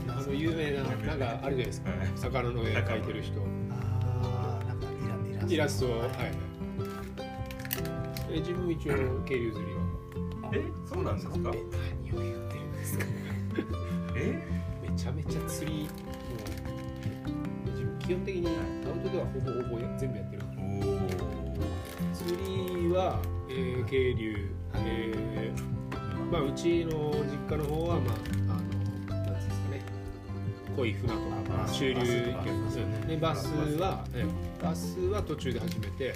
[0.09, 1.91] あの有名ななんかあるじゃないですか。
[1.91, 1.99] はい。
[2.17, 3.41] 魚の絵描いてる人。
[3.41, 6.11] ああ、なんかイライイラストをははい。
[8.33, 9.81] え自分一応渓流釣りは。
[10.53, 11.35] えそうなんですか？
[11.37, 13.05] え何を言ってるんですか。
[14.17, 14.39] え？
[14.83, 15.89] めちゃめちゃ釣り
[18.11, 18.55] 基本的にアウ
[19.09, 20.63] トドアほぼほぼ全部やってるから。
[22.13, 28.15] 釣りは、えー、渓流、えーまあ、うちの実家の方は、まあ、
[29.15, 29.85] あのですかね。
[30.77, 31.21] 濃い船とか
[31.65, 32.01] あ中流
[33.07, 33.47] でバス
[33.79, 34.29] はえー
[34.61, 36.13] バスは途中で始めて、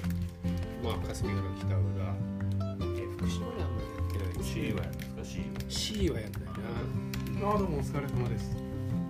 [0.83, 3.87] まあ、霞ヶ浦北浦、えー福島にはあんまり
[4.19, 4.45] やってない。
[4.45, 7.51] し C はやるんですか？C C はやんないな。
[7.51, 8.57] ああ、どうもお疲れ様です。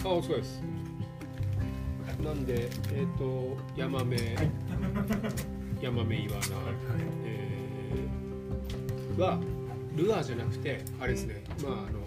[0.05, 0.61] あお疲れです
[2.23, 4.17] なんでえっ、とヤマメ
[5.81, 6.41] ヤマメイワナ、
[7.25, 9.39] えーは
[9.95, 12.05] ルアーじゃなくてあれですねまああの。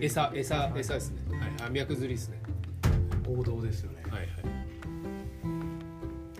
[0.00, 2.40] 餌餌餌ですね、はい、あ脈釣りですね。
[3.28, 4.02] 王道ですよね。
[4.10, 4.28] はいはい。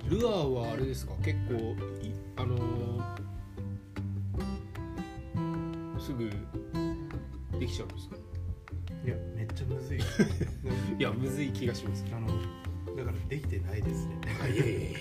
[0.05, 1.13] 自ルアーはあれですか？
[1.23, 1.55] 結構
[2.03, 3.21] いあのー
[6.01, 6.31] すぐ
[7.59, 8.17] できちゃうんですか？
[9.05, 9.99] いやめっちゃむずい。
[10.99, 12.05] いやむずい気がします。
[12.15, 12.27] あの
[12.97, 14.21] だからできてないですね。
[14.55, 14.99] いやいやいや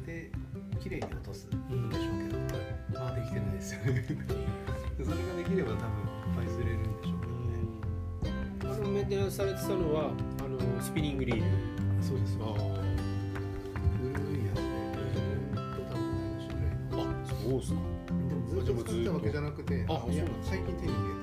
[0.00, 0.30] て
[0.80, 1.50] 綺麗に落とすん。
[1.90, 2.34] でしょうけ
[2.94, 3.92] ど、まあできてないですよね。
[4.98, 7.32] でそれができれば多分いっぱい釣れるんでしょうけど
[8.72, 8.74] ね。
[8.74, 11.42] あのメンテナンスされてたのはあのスピニングリール。
[12.02, 12.38] そうです。
[12.40, 12.44] あ
[14.02, 14.62] 古いやつで
[15.54, 17.80] ずっと多分何種類のあそうっすか。
[18.28, 21.19] でもずっと使ったわけじゃなくてあいやそうなんです最近手に入れ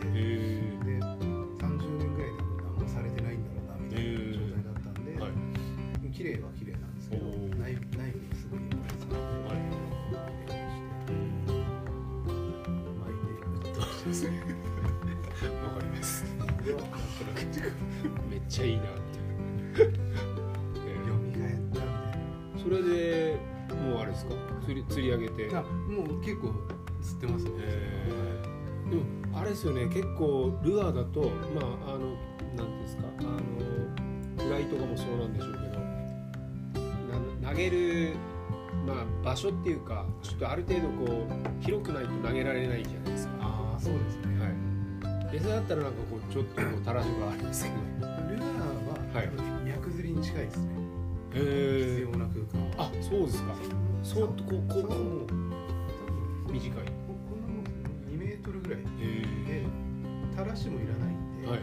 [23.76, 24.36] もうあれですか？
[24.66, 25.48] 釣り釣り上げて。
[25.50, 26.54] なあもう結構
[27.02, 28.90] 釣ってますね、えー。
[28.90, 29.04] でも
[29.38, 29.86] あれですよね。
[29.88, 31.22] 結構ルアーだと
[31.54, 32.16] まああの
[32.56, 33.04] なんていうんですか？
[33.20, 33.38] あの
[34.44, 35.58] フライとかもそうなんでしょうけ
[36.80, 36.88] ど
[37.44, 38.16] な投げる
[38.86, 43.34] まあ場所っていうかちょっとある程度こう広くないと投げられないじゃないですか。
[43.42, 44.48] ああそうですね、は
[45.34, 45.36] い。
[45.36, 47.76] 餌だったらなんかこうちょっとこうたらしがあるんですけど。
[48.08, 48.50] ルアー
[48.88, 49.30] は、はい。
[49.66, 50.72] 脈釣りに近いですね。
[50.72, 50.87] へ
[51.38, 53.54] 必要な空間はあそうですか。
[54.04, 55.28] そうこうこうこ竿もう。
[56.52, 56.72] 短い。
[56.72, 56.82] こ
[57.30, 57.46] この
[58.12, 58.84] 2メートルぐらいへ
[59.62, 59.66] で
[60.36, 61.60] たらしもいらないんで、はい。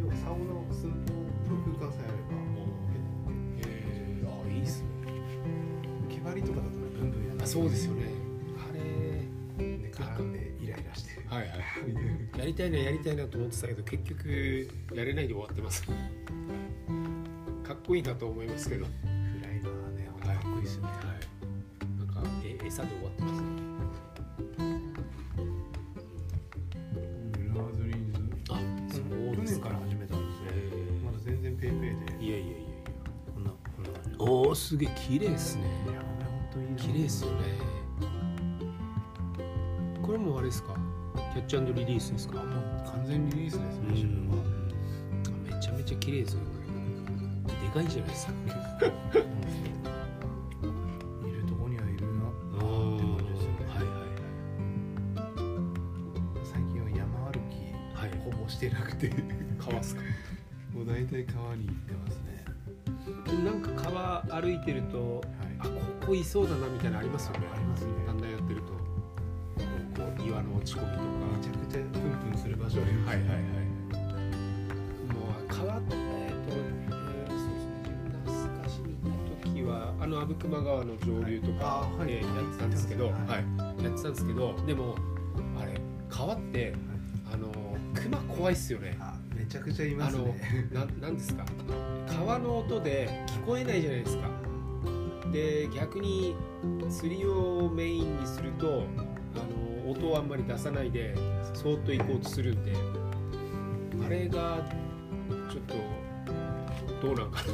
[0.00, 2.36] 要は竿の寸法の空間さえあれば
[3.62, 4.86] へえあいいっすね。
[6.08, 8.04] 毛針とかだとねブンブンやらないあそうですよね。
[8.58, 8.80] あれ
[9.78, 12.38] で絡んでイライラしてはいはい。
[12.38, 15.84] やりたいなやりたいなと思ってたけど結局やれないで終わってます
[17.68, 20.88] かっこいいなと思いますけど、はい、フライはねかっこいいですよね、
[21.98, 23.42] なんかえ餌で終わってます
[27.38, 28.54] ルアー釣りーズあ
[28.90, 30.48] そう去ですか年から始めたんですね。
[31.04, 32.24] まだ全然ペーペーで。
[32.24, 32.66] いやいやいやいや。
[33.34, 33.90] こんなこんな。
[33.90, 35.64] 感じおおすげえ綺麗ですね。
[36.78, 37.36] 綺麗ですよね。
[40.02, 40.74] これもあれですか？
[41.34, 42.42] キャッチリリースですか？
[42.42, 44.08] もう完全リリースですね
[45.44, 46.57] めちゃめちゃ綺麗ですよこれで
[47.78, 48.32] かいじゃないですか。
[48.32, 48.36] い
[51.30, 52.28] るとこにはいるな。
[52.28, 53.58] って感じですよね。
[53.68, 54.08] はいはい
[56.44, 57.54] 最近は山歩き
[57.94, 58.10] はい。
[58.10, 59.12] はいほぼしてなくて。
[59.58, 60.02] 川っすか。
[60.74, 62.44] もう大体川に行ってますね。
[63.26, 65.28] でもなんか川歩いてるとはい。
[65.60, 65.70] あこ
[66.06, 67.46] こいそうだなみたいなのありますよね。
[67.54, 67.92] ありますね。
[68.06, 68.72] だんだんやってると。
[68.72, 71.04] こう岩の落ち込みとか
[71.36, 73.77] めちゃくちゃプンプンする場所ありますはいはいはい
[80.18, 82.12] の阿武隈川の上流とか、はいあはい。
[82.12, 83.80] えーやってたんですけど、ははい。
[83.80, 84.96] いやってたんですけどでも
[85.60, 86.74] あれ川って
[87.32, 87.52] あの
[87.94, 88.96] 熊怖いっすよね。
[89.00, 91.44] あめちゃくちゃいますあのねななんですか？
[92.08, 94.28] 川の音で聞こえないじゃないですか。
[95.32, 96.34] で逆に
[96.90, 98.84] 釣りをメインにすると
[99.34, 99.38] あ
[99.86, 101.14] の音をあんまり出さないで
[101.52, 102.72] そーっと行こうとするんで
[104.04, 104.66] あれが
[105.50, 105.74] ちょっと
[107.06, 107.48] どうなんかな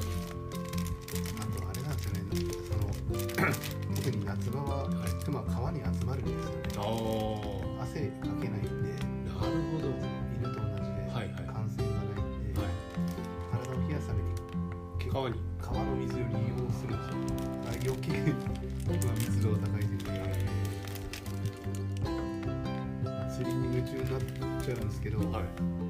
[3.95, 4.89] 特に夏場は
[5.25, 6.61] 熊川に集まるんですよね。
[6.77, 9.89] あ汗かけないんでなるほど。
[10.35, 11.47] 犬と同じではいはい。
[11.47, 12.71] 感染がないんで、はい。
[13.53, 14.29] 体を冷やすために
[14.99, 15.41] 結構川に。
[15.61, 16.29] 川の水を利用
[16.71, 17.95] するんですよ。
[17.95, 18.09] 余計
[19.05, 20.05] まあ密度が高いんで。
[23.35, 24.21] 釣りに夢中になっ
[24.65, 25.84] ちゃうんですけど、はい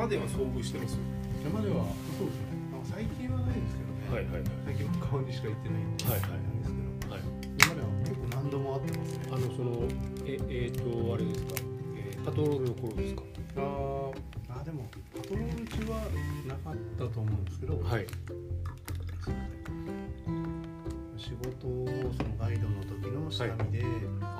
[0.00, 0.96] 山では遭遇してます？
[1.44, 1.84] 山では
[2.16, 7.12] そうですね、まあ、最近はないですけどね、はいはい最近は川にしか行ってないんで、はいはいあれですけど。
[7.12, 7.28] はい。
[7.60, 9.28] 今までは結構何度も会ってますね。
[9.28, 9.76] あのその
[10.24, 11.52] ええー、とあれですか、
[12.00, 13.22] えーパトロールの頃ですか？
[13.56, 14.16] あー
[14.48, 16.00] あでもパトロール中は
[16.48, 18.06] なかったと思うんですけど、はい。
[21.20, 21.84] 仕事を
[22.16, 23.84] そのガイドの時の下見で、
[24.22, 24.39] あ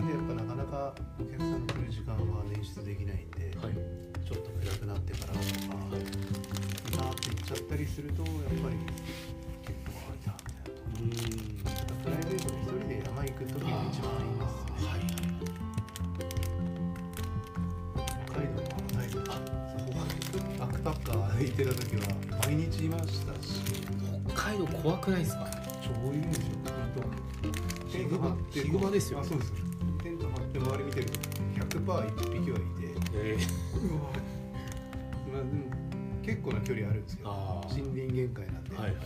[0.00, 3.74] 間でやっぱなかなかお客さんが来る時間は捻出できないんで、はい。
[4.24, 5.52] ちょっと暗くなってからとか、いい
[6.96, 8.76] なって言っちゃったりするとやっぱり
[9.60, 14.88] 結構あいたみたいなとうんプライベートで一人で山行く時が一番いいますね。
[14.88, 15.04] はい
[17.92, 19.06] 北海道のない。
[20.58, 22.02] あバックパッカー行ってた時は
[22.46, 23.60] 毎日いましたし
[24.28, 25.46] 北海道怖くないですか？
[25.82, 26.44] 超いるんですよ。
[26.64, 29.20] 本当ヒグマですよ。
[29.20, 29.61] あそうですテ
[32.00, 32.64] 100%一匹はいて。
[33.14, 33.36] え。
[33.36, 34.00] うわ
[35.32, 35.48] まあでも
[36.22, 37.70] 結構な距離あるんですけどあー。
[37.82, 39.00] 森林限界なんで、はいはい。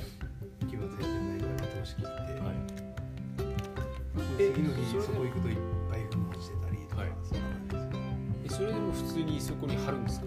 [0.68, 2.08] 気は全然ないから見通し聞いて、
[2.40, 2.54] はい。
[4.38, 5.56] で次の日そこ行くといっ
[5.90, 7.10] ぱい雲落ちてたりとか、はい。
[7.24, 7.90] そんな感
[8.42, 8.68] じですよ。
[8.68, 10.26] えそれでも普通にそこに貼るんですか？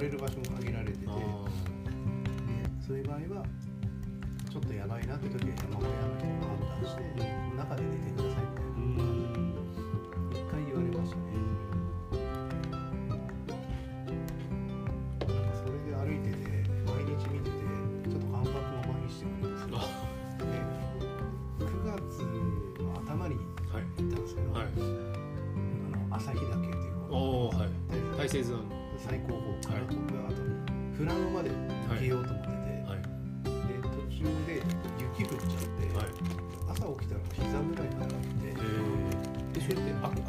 [0.00, 1.14] ですよねテント張れる場所も限られててであ
[2.86, 3.46] そういう場合は
[4.50, 7.33] ちょっとやばいなって時は山小屋の人が判断して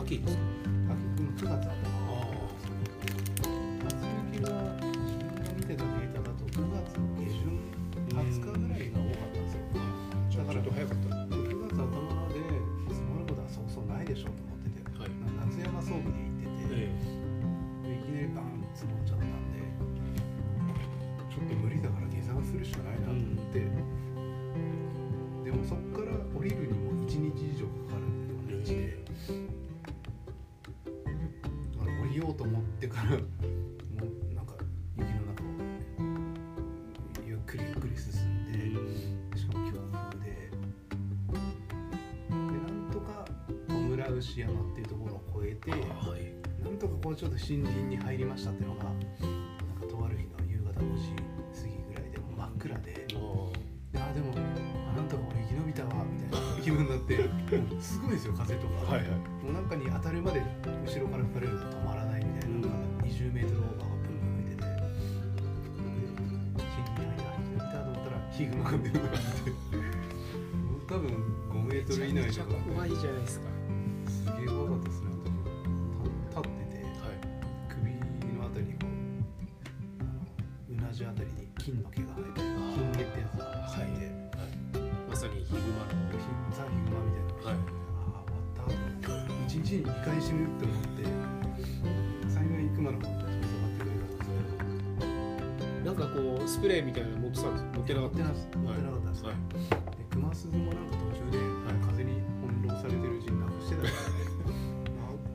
[0.06, 0.38] 秋秋です。
[0.38, 0.42] か
[0.94, 1.02] 秋
[1.34, 2.30] 9月頭あ
[3.90, 7.50] 初雪が自分が見てたデータだと9月の下旬
[8.14, 9.66] 20日ぐらいが多かったんですよ
[10.30, 12.38] ちょっと早かった9月頭まで
[12.94, 15.18] 積もることはそうそうないでしょうと思っててはい
[15.50, 16.94] 夏山装備で行ってて、え
[17.90, 19.66] でいきなりバーン積もっちゃったんで
[21.34, 23.74] ちょっと無理だから下山するしかないなと思って、で
[45.56, 45.78] て、は
[46.18, 46.36] い。
[46.64, 53.20] なんとかこうちょっと森林に入りましたっていうのがなんかとある日の夕方5時過ぎぐらいでもう真っ暗であ
[53.94, 57.30] であでもあなんとか俺生き延びたわみたいな気分になって
[57.80, 59.10] すごいですよ風とか、はいはい。
[59.46, 64.74] もうなんかに当たるまで後ろから吹かれると止まらないみたいな、なんか20メートルオーバーがブンブン吹いててで
[66.66, 69.22] 森林に入った生き延びたと思ったらヒグマが出るがって
[70.90, 71.14] 多分
[71.54, 72.50] 5メートル以内とか。
[72.66, 73.46] 怖いじゃないですか。
[74.10, 75.05] すげえ怖かったです
[96.56, 99.38] スプレーみたいなの持ってたんです持ってなかった持ってな持ってなかったですね、はい。
[100.00, 101.44] で熊鈴もなんか途中で
[101.84, 103.36] 風に翻弄されてるうちに。
[103.36, 104.00] なくしてたからね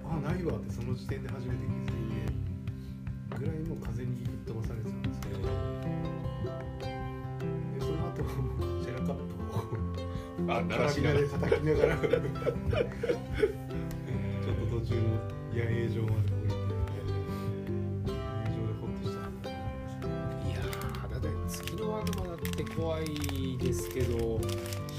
[0.09, 5.45] ああないわってその時点で初めて気づいてぐらいもう風に吹っ飛ばされてたんですけど。
[5.45, 5.53] で
[7.85, 8.25] その後
[8.81, 9.37] シェラカップ
[10.49, 12.01] をあ鳴らしな で叩きながら。
[12.01, 12.17] ちょっ
[14.57, 15.21] と途中の
[15.53, 16.40] 野営場まで
[22.81, 24.41] 怖いですけど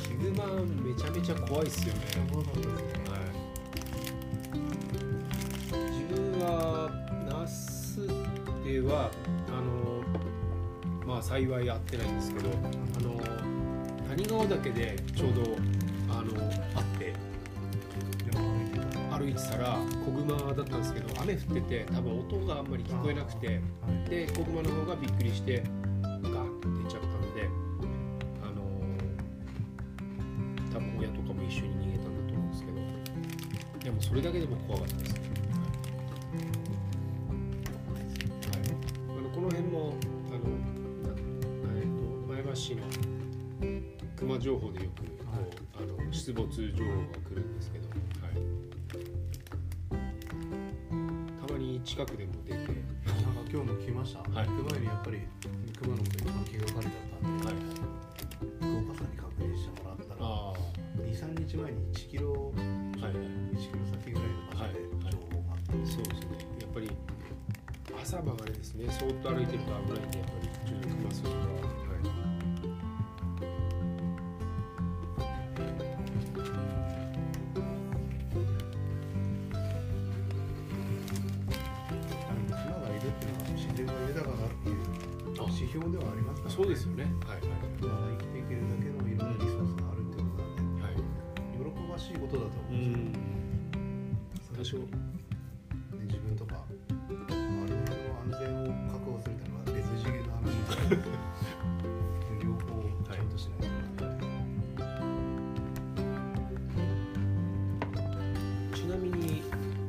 [0.08, 0.46] ヒグマ
[0.84, 2.02] めちゃめちゃ怖いっすよね。
[2.32, 3.18] 怖かったですねは
[5.78, 5.80] い。
[5.90, 6.92] 自分は
[7.28, 8.06] 那須
[8.64, 9.10] では
[9.48, 13.20] あのまあ幸い会ってないんですけどあの
[14.10, 15.42] 谷川岳でちょうど
[16.10, 17.16] あの会って
[19.10, 19.58] 歩いてた。
[19.58, 23.54] ら子グマだったんですけど雨降ってて多分音があんまり聞こえなくては
[24.06, 24.10] い。
[24.10, 25.64] で子グマの方がびっくりして
[51.48, 52.74] たまに近くでも出て、なんか
[53.52, 54.48] 今日も来ました、はい。
[54.48, 55.20] 行く前にやっぱり
[55.82, 57.56] 熊のこと一番気がかりだったんで、はい、
[58.60, 60.54] 福岡さんに確認してもらったらあ
[60.98, 62.60] 23日前に1キロあ
[63.06, 63.24] はいはい。
[63.24, 64.80] 1キロ先ぐらいの場所で
[65.12, 66.32] 情報があって、そうですね。
[68.02, 68.92] 朝晩あれですね。
[68.92, 71.22] そーっと歩いてると危ないんでやっぱりちょっとクマス
[86.72, 87.04] ですよね。
[87.28, 88.44] はい生きてい。
[88.44, 90.96] けるだけのいろんなリソースがあるってことなんではい。
[90.96, 93.12] 喜ばしいことだと思ううん
[94.56, 94.88] ですよ、ん多少で
[96.08, 96.64] 自分とか
[97.10, 97.84] 周りの
[98.24, 101.12] 安全を確保するっていうのは別次元の話です
[102.40, 103.68] 両方ちゃんとしない
[103.98, 104.10] とな
[108.74, 109.44] ちなみに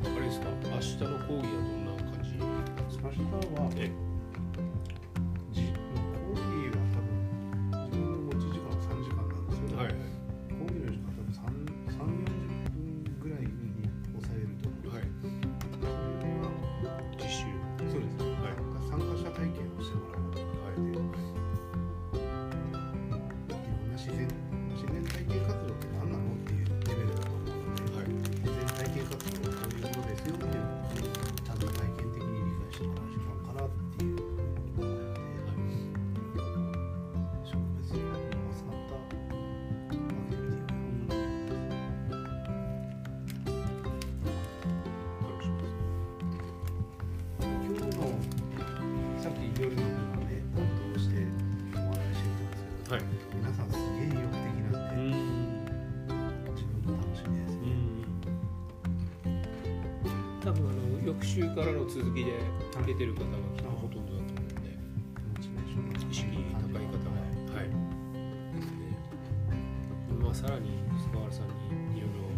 [0.04, 3.22] あれですか明日の講義はどんな感じ明日
[3.54, 4.11] は
[61.32, 62.32] 週からの続きで
[62.82, 64.68] 受けてる方がきっとほとんどだと思うんで
[65.32, 67.16] モチベーションが意識高い方が
[67.56, 67.72] はい
[70.12, 70.68] でまあさらに
[71.00, 71.48] 菅原さん
[71.88, 72.28] にいろいろ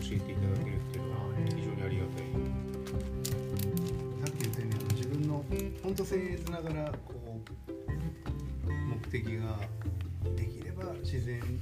[0.00, 2.24] 教えていただけるっていうのは非常にありがたい。
[4.24, 5.44] さっき言ったように自分の
[5.82, 9.60] 本当僭越ながらこう目的が
[10.34, 11.53] できれば自然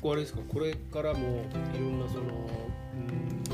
[0.00, 0.40] 結構あれですか？
[0.48, 3.44] これからもいろんなそのうーん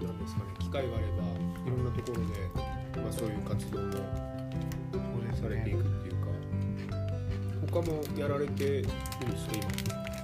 [0.00, 3.92] なんですかね機会があればいろんなところで、まあ、そういう活動も
[5.36, 6.28] されていくっていうか。
[7.70, 8.88] 他もやられてるんで
[9.36, 9.52] すか？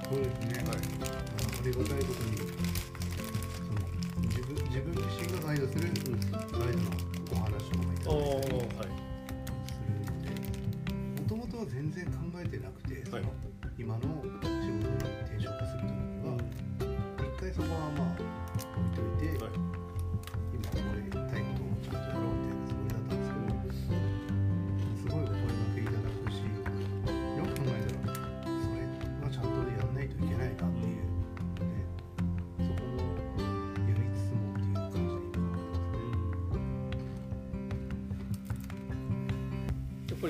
[0.08, 0.78] そうですね、今はい。
[0.78, 3.84] ありがたいことにその
[4.22, 5.84] 自分自分自身がガイドする
[6.50, 6.88] ガイドの
[7.30, 10.32] お話とかもいただいたするので
[11.20, 12.12] もともとは全然考
[12.42, 13.22] えてなくて、はい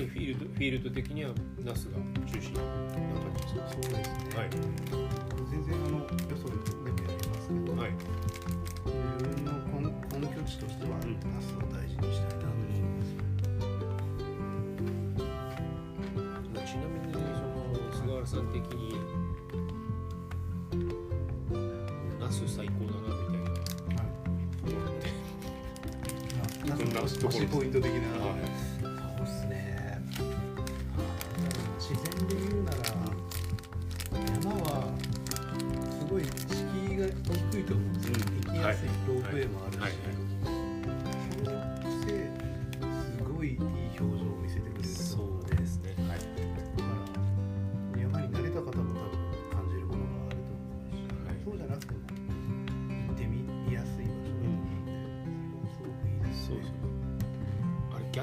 [0.08, 1.30] フィールドフィールド的には
[1.64, 2.54] ナスが中心。
[2.54, 2.68] な感
[3.36, 4.50] じですかそうですね、はい。
[5.50, 6.06] 全然あのよ
[6.36, 7.90] そでもやりますけど、はい。
[8.84, 13.04] 自分の根根拠地としては、うんナスを大事にしたいなと思いま
[16.64, 16.72] す。
[16.72, 17.22] ちなみにその
[17.92, 18.96] 菅原さん的に
[22.20, 23.48] ナス最高だなみたいな。
[24.58, 25.08] ところって
[26.64, 27.98] ナスどんなポイント的な、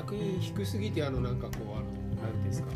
[0.05, 1.85] 逆に低すぎてあのなんかこうあの
[2.21, 2.67] なんていうんですか。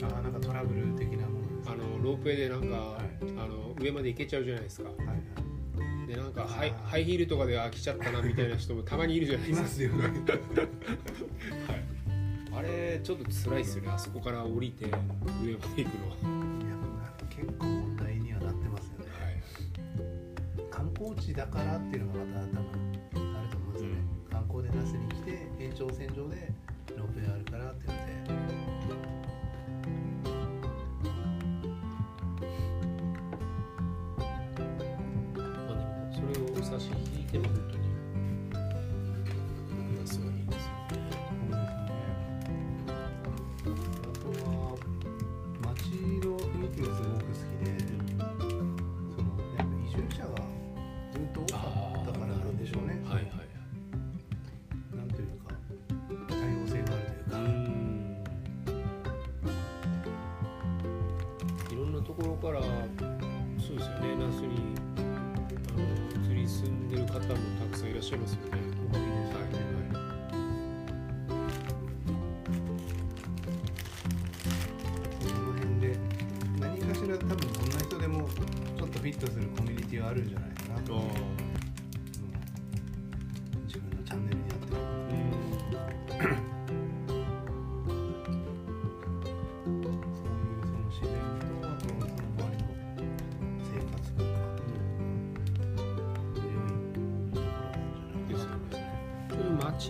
[0.00, 1.72] あのあーなんかトラブル的なものですね。
[1.72, 3.08] あのロープウェイでなんか、はい。
[3.36, 4.90] あの上まで行けちゃうじゃないですか。
[4.90, 6.06] はいはい。
[6.06, 9.66] でなんかハイハイヒールとかで飽きちゃったなみたいな人もたまにいるじゃないいですか。
[9.66, 10.04] ますよね。
[11.66, 13.90] はい、あれちょっと辛いっすよね。
[13.90, 16.08] あそこから降りて上まで行くの。
[16.10, 16.16] は、
[16.62, 19.06] いや結構問題にはなってますよね。
[20.70, 22.60] 観光地だからっていうのがまた
[25.78, 26.52] 挑戦状で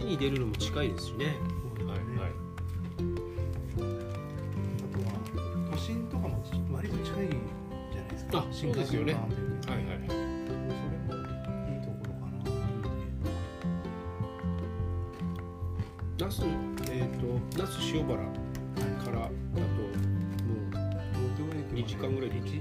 [0.08, 1.36] に出るのも近いですしね。
[1.62, 2.30] そうですねはいはい。
[4.82, 5.12] あとは
[5.70, 6.42] 都心とかも
[6.72, 7.28] 割と近い
[7.92, 10.08] じゃないですかあそうですよねはいはい。
[10.08, 11.14] それも
[11.68, 12.56] いいところかなっていう
[16.18, 16.44] 那須
[16.90, 17.26] えっ、と
[17.58, 18.16] 那須塩原
[19.04, 19.36] からだとも
[21.12, 21.44] 東京
[21.76, 22.60] 駅2時間ぐらいで1時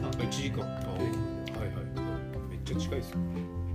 [0.00, 0.64] 間う1時間。
[0.64, 1.84] あはいはい。
[2.48, 3.18] めっちゃ近いですよ。
[3.18, 3.65] あ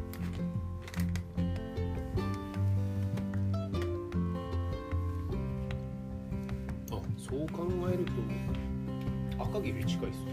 [9.82, 10.32] り近いですね。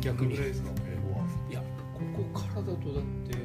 [0.00, 0.70] 逆にですか
[1.50, 1.60] いや
[1.94, 2.00] こ
[2.32, 2.76] こからだとだっ
[3.28, 3.36] て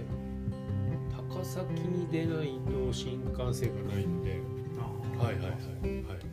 [1.34, 4.42] 高崎に出ないと新幹線がないので。
[5.18, 5.50] はいはいはい。
[5.50, 6.24] はい。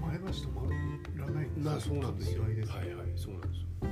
[0.00, 0.68] 前橋と回
[1.16, 2.42] らないんですなそうなんですよ。
[2.42, 3.91] はいはい、そうなんですよ。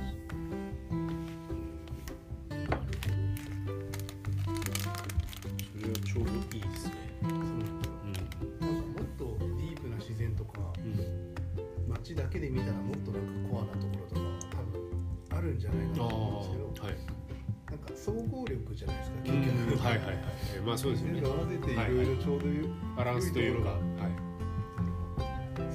[20.71, 21.29] まあそうですよね全部。
[21.29, 23.69] 合わせていろいろちょうどいいバランスというか。
[23.71, 23.79] はい。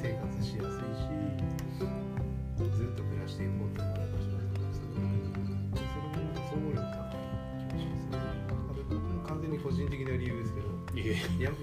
[0.01, 1.05] 生活しやすいし
[2.75, 4.41] ずっと暮らしていこうと思うんですけど
[4.73, 5.13] それも
[6.49, 7.21] 総合力高い
[7.69, 8.17] 気がしますね
[8.71, 10.67] あと僕も完全に個人的な理由ですけど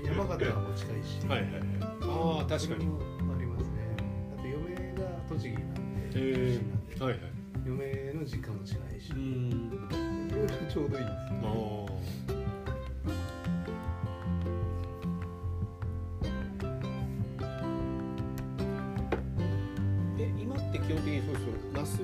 [0.05, 1.61] 山形も近いし、 はいはいはい。
[2.03, 2.86] ああ、確かに。
[2.86, 3.97] ありますね
[4.38, 6.53] あと嫁が栃木なんでへえ。
[6.53, 7.21] 出身なんではいはい。
[7.65, 9.69] 嫁の実家も近いしういん。
[9.71, 11.47] ろいろちょうどいいですあ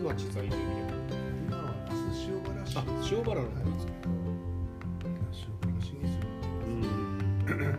[0.09, 0.89] 那須町在住みたいな。
[1.45, 3.93] 今は那須塩原市あ、塩原の方ですか。
[5.31, 6.17] 塩原市に住
[6.65, 6.87] んで
[7.53, 7.77] うん。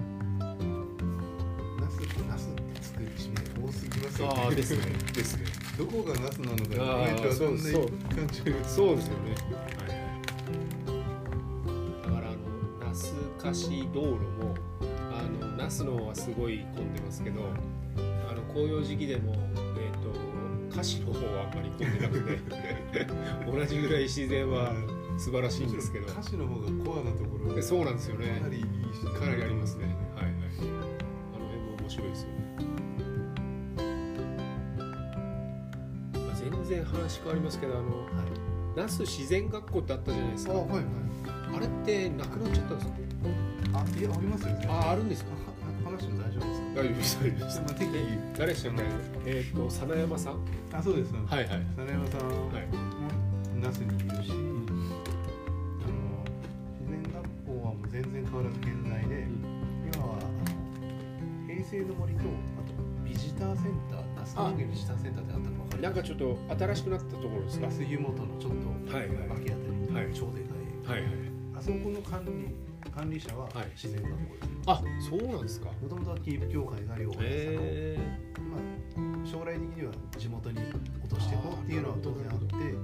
[1.80, 3.34] 那須と那須って作る地名
[3.66, 4.82] 多すぎますよねああ、ですね。
[5.12, 5.44] ですね。
[5.76, 9.30] どこがナスなのかあーいまいちわかんない感じがそうですよね。
[9.30, 9.90] はい。
[12.04, 12.36] だからあの
[12.80, 14.08] 那須菓子道路
[14.38, 14.54] も
[15.12, 17.40] あの那須の方はすごい混んでますけど、
[18.30, 19.34] あの紅葉時期でも、
[20.80, 22.38] と菓子の方はあんまり混んでなくて、
[23.50, 24.72] 同じぐらい自然は
[25.18, 28.28] 素晴らしいんですけど、歌詞の方がコアなところでそうなんですよね。
[28.40, 28.68] かなりいいし
[29.18, 29.84] かなりありますね。
[30.14, 30.34] はいはい。
[31.34, 32.34] あの辺も面白いですよね。
[36.14, 38.08] まあ全然話変わりますけど、あのはい
[38.76, 40.52] 那須自然学校ってあったじゃないですか。
[40.52, 40.84] あはいはい
[41.52, 42.94] あれってなくなっちゃったんですか？
[43.74, 45.30] あいやありますよねあ、あるんですか？
[45.32, 45.38] は
[45.84, 47.18] 話も大丈夫ですか大丈夫です。
[47.20, 48.82] 大丈夫ですまあ適宜え誰でしたっけ？
[49.26, 50.38] えっ、と、早苗山さん。
[50.72, 51.66] あそうですはいはい。
[51.76, 52.68] 実山さんもはい。
[53.60, 54.40] 那須にいるし、あの
[56.80, 57.14] 自然学
[57.44, 59.26] 校はもう全然変わらず健在で、
[59.94, 60.30] 今はあの
[61.46, 62.72] 平成の森とあと
[63.04, 67.66] ビジターセンター那須農業ビジターセンターってあったの分かりなんますかちょっと新しくなったところですか？
[67.66, 70.54] 那須湯本のちょっとはいはい脇あたりにはい超でか
[70.94, 71.12] い、はいはい。
[71.58, 72.54] あそこの管理
[72.90, 75.68] 管理者ははい自然学校ですあ、そうなんですか。
[75.82, 77.30] もともとはキープ協会が両方でへ
[77.98, 77.98] え。
[78.40, 78.60] まあ、
[79.24, 80.58] 将来的には地元に
[81.04, 82.74] 落としていこうっていうのは当然あってで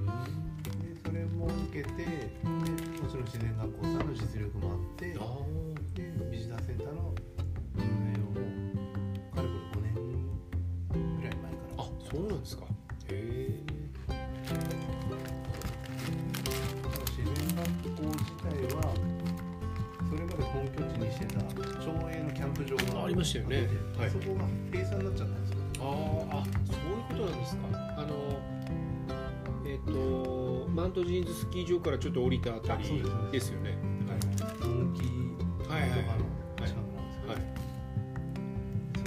[1.04, 2.04] それも受けてで
[2.44, 7.14] もちろん自然学校さんの実力もあってあでビジターセンターの
[7.76, 8.40] 運営をも
[9.32, 9.94] うかれこれ5
[10.92, 11.82] 年ぐらい前からあ。
[11.82, 12.64] あ、そうなんですか。
[12.64, 12.68] へ
[13.10, 13.76] え。
[17.16, 17.64] 自然学
[17.96, 18.82] 校自体は
[20.08, 23.68] それまで本拠地にしてた町営のキャンプ場がありましたよね
[23.98, 27.62] はいそこが閉鎖になっちゃったんですよあーあ、そういうことなんですか。
[27.98, 28.56] あの。
[29.68, 33.02] えっ、と、周マントジーンズスキー場からちょっと降りたあたり
[33.32, 33.70] ですよね。
[34.06, 35.80] はい。
[35.80, 37.42] はいはいの近くなんですけど、はい。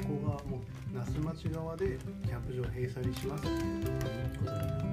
[0.01, 0.59] そこがもう
[0.93, 4.88] 那須町側でキャンプ場閉鎖にしますっていうことになって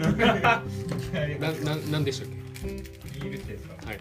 [0.00, 4.00] なななんでしたっニールってですかけはい。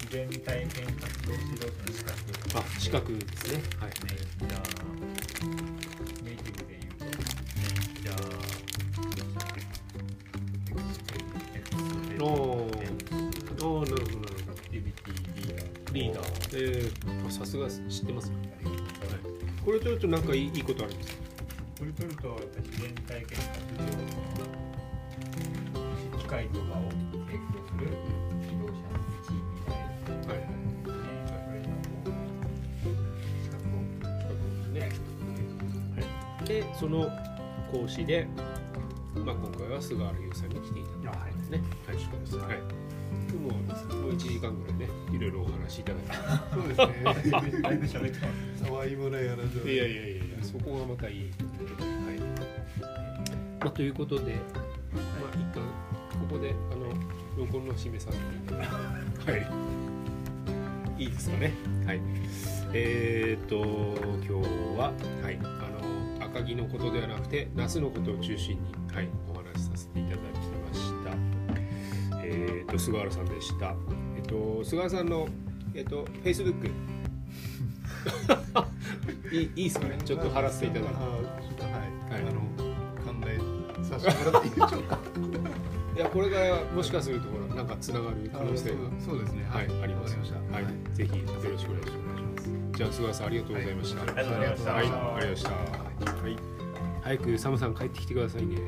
[0.00, 2.14] 自然体験活動指導者の資格
[2.58, 3.62] あ資格ですね。
[3.78, 3.90] はい。
[3.90, 3.94] ね
[4.48, 4.62] じゃあ
[6.22, 7.18] ネイティブで言うと
[8.02, 8.16] じゃあ
[12.20, 12.92] おおおーなる
[13.48, 16.24] ほどなるほどアクティビティリーダーリーダー
[16.54, 21.22] えー、あさすが知ってますね、はい、これちょっとなんかいいいいことあるんですか
[21.78, 24.07] これ取るとやっぱ自然体験活動
[26.28, 26.82] 機会とかを
[27.24, 27.88] 提供する
[28.42, 29.80] 指導者の地位みたい
[30.26, 30.52] なはいね
[31.24, 33.80] それがこう資格を
[34.74, 36.04] ね、は
[36.44, 37.08] い、でその
[37.72, 38.26] 講師で、
[39.14, 41.62] まあ、今回は菅原優さんに来ていただいたんですね。
[41.86, 42.36] はい、です。
[42.36, 42.56] はい。
[43.28, 46.02] でももう1時間ぐらいね、いろいろお話しいただい
[46.52, 47.62] そうですね。
[47.62, 49.60] だいぶ喋ってます沢井村やらず。
[49.60, 49.72] て。
[49.74, 51.20] いやいやいやいや、そこがまたいい。
[51.20, 51.30] はい。
[53.60, 55.62] まあ、ということで、まあ、一旦
[56.40, 56.92] であの
[57.36, 59.30] 録音の締めさせていただいて。
[59.30, 59.36] は
[60.98, 61.02] い。
[61.02, 61.52] いいですかね。
[61.86, 62.00] はい。
[62.72, 63.56] えー、と
[64.26, 65.42] 今日は、はい、あ
[66.20, 71.16] の赤城のことではなくて那須のことを中心に、はい、お話しさせていただきました。
[72.22, 73.74] えー、と菅原さんでした。
[74.16, 75.28] えっ、と菅原さんの
[75.74, 76.66] えっ、とフェイスブック
[79.32, 79.98] いいいいですかね。
[80.04, 80.94] ちょっと貼らせていただいて。
[80.96, 81.72] あちょっとはい。
[81.74, 83.38] はいあの考え
[83.84, 84.97] させてもらっていいでしょうか？
[85.98, 89.44] いやこれからもしかするとほらなんかつながる可能性がそうですね。
[89.50, 90.16] はいあります。
[90.16, 92.48] はい、ぜひよろしくお願いします。
[92.78, 94.02] じゃあ菅原さんありがとうございました。
[94.02, 95.50] ありがとうございましたはい、ありがとうございました。
[95.50, 95.56] は
[96.28, 96.36] い、
[97.02, 98.58] 早くサムさん帰ってきてくださいね。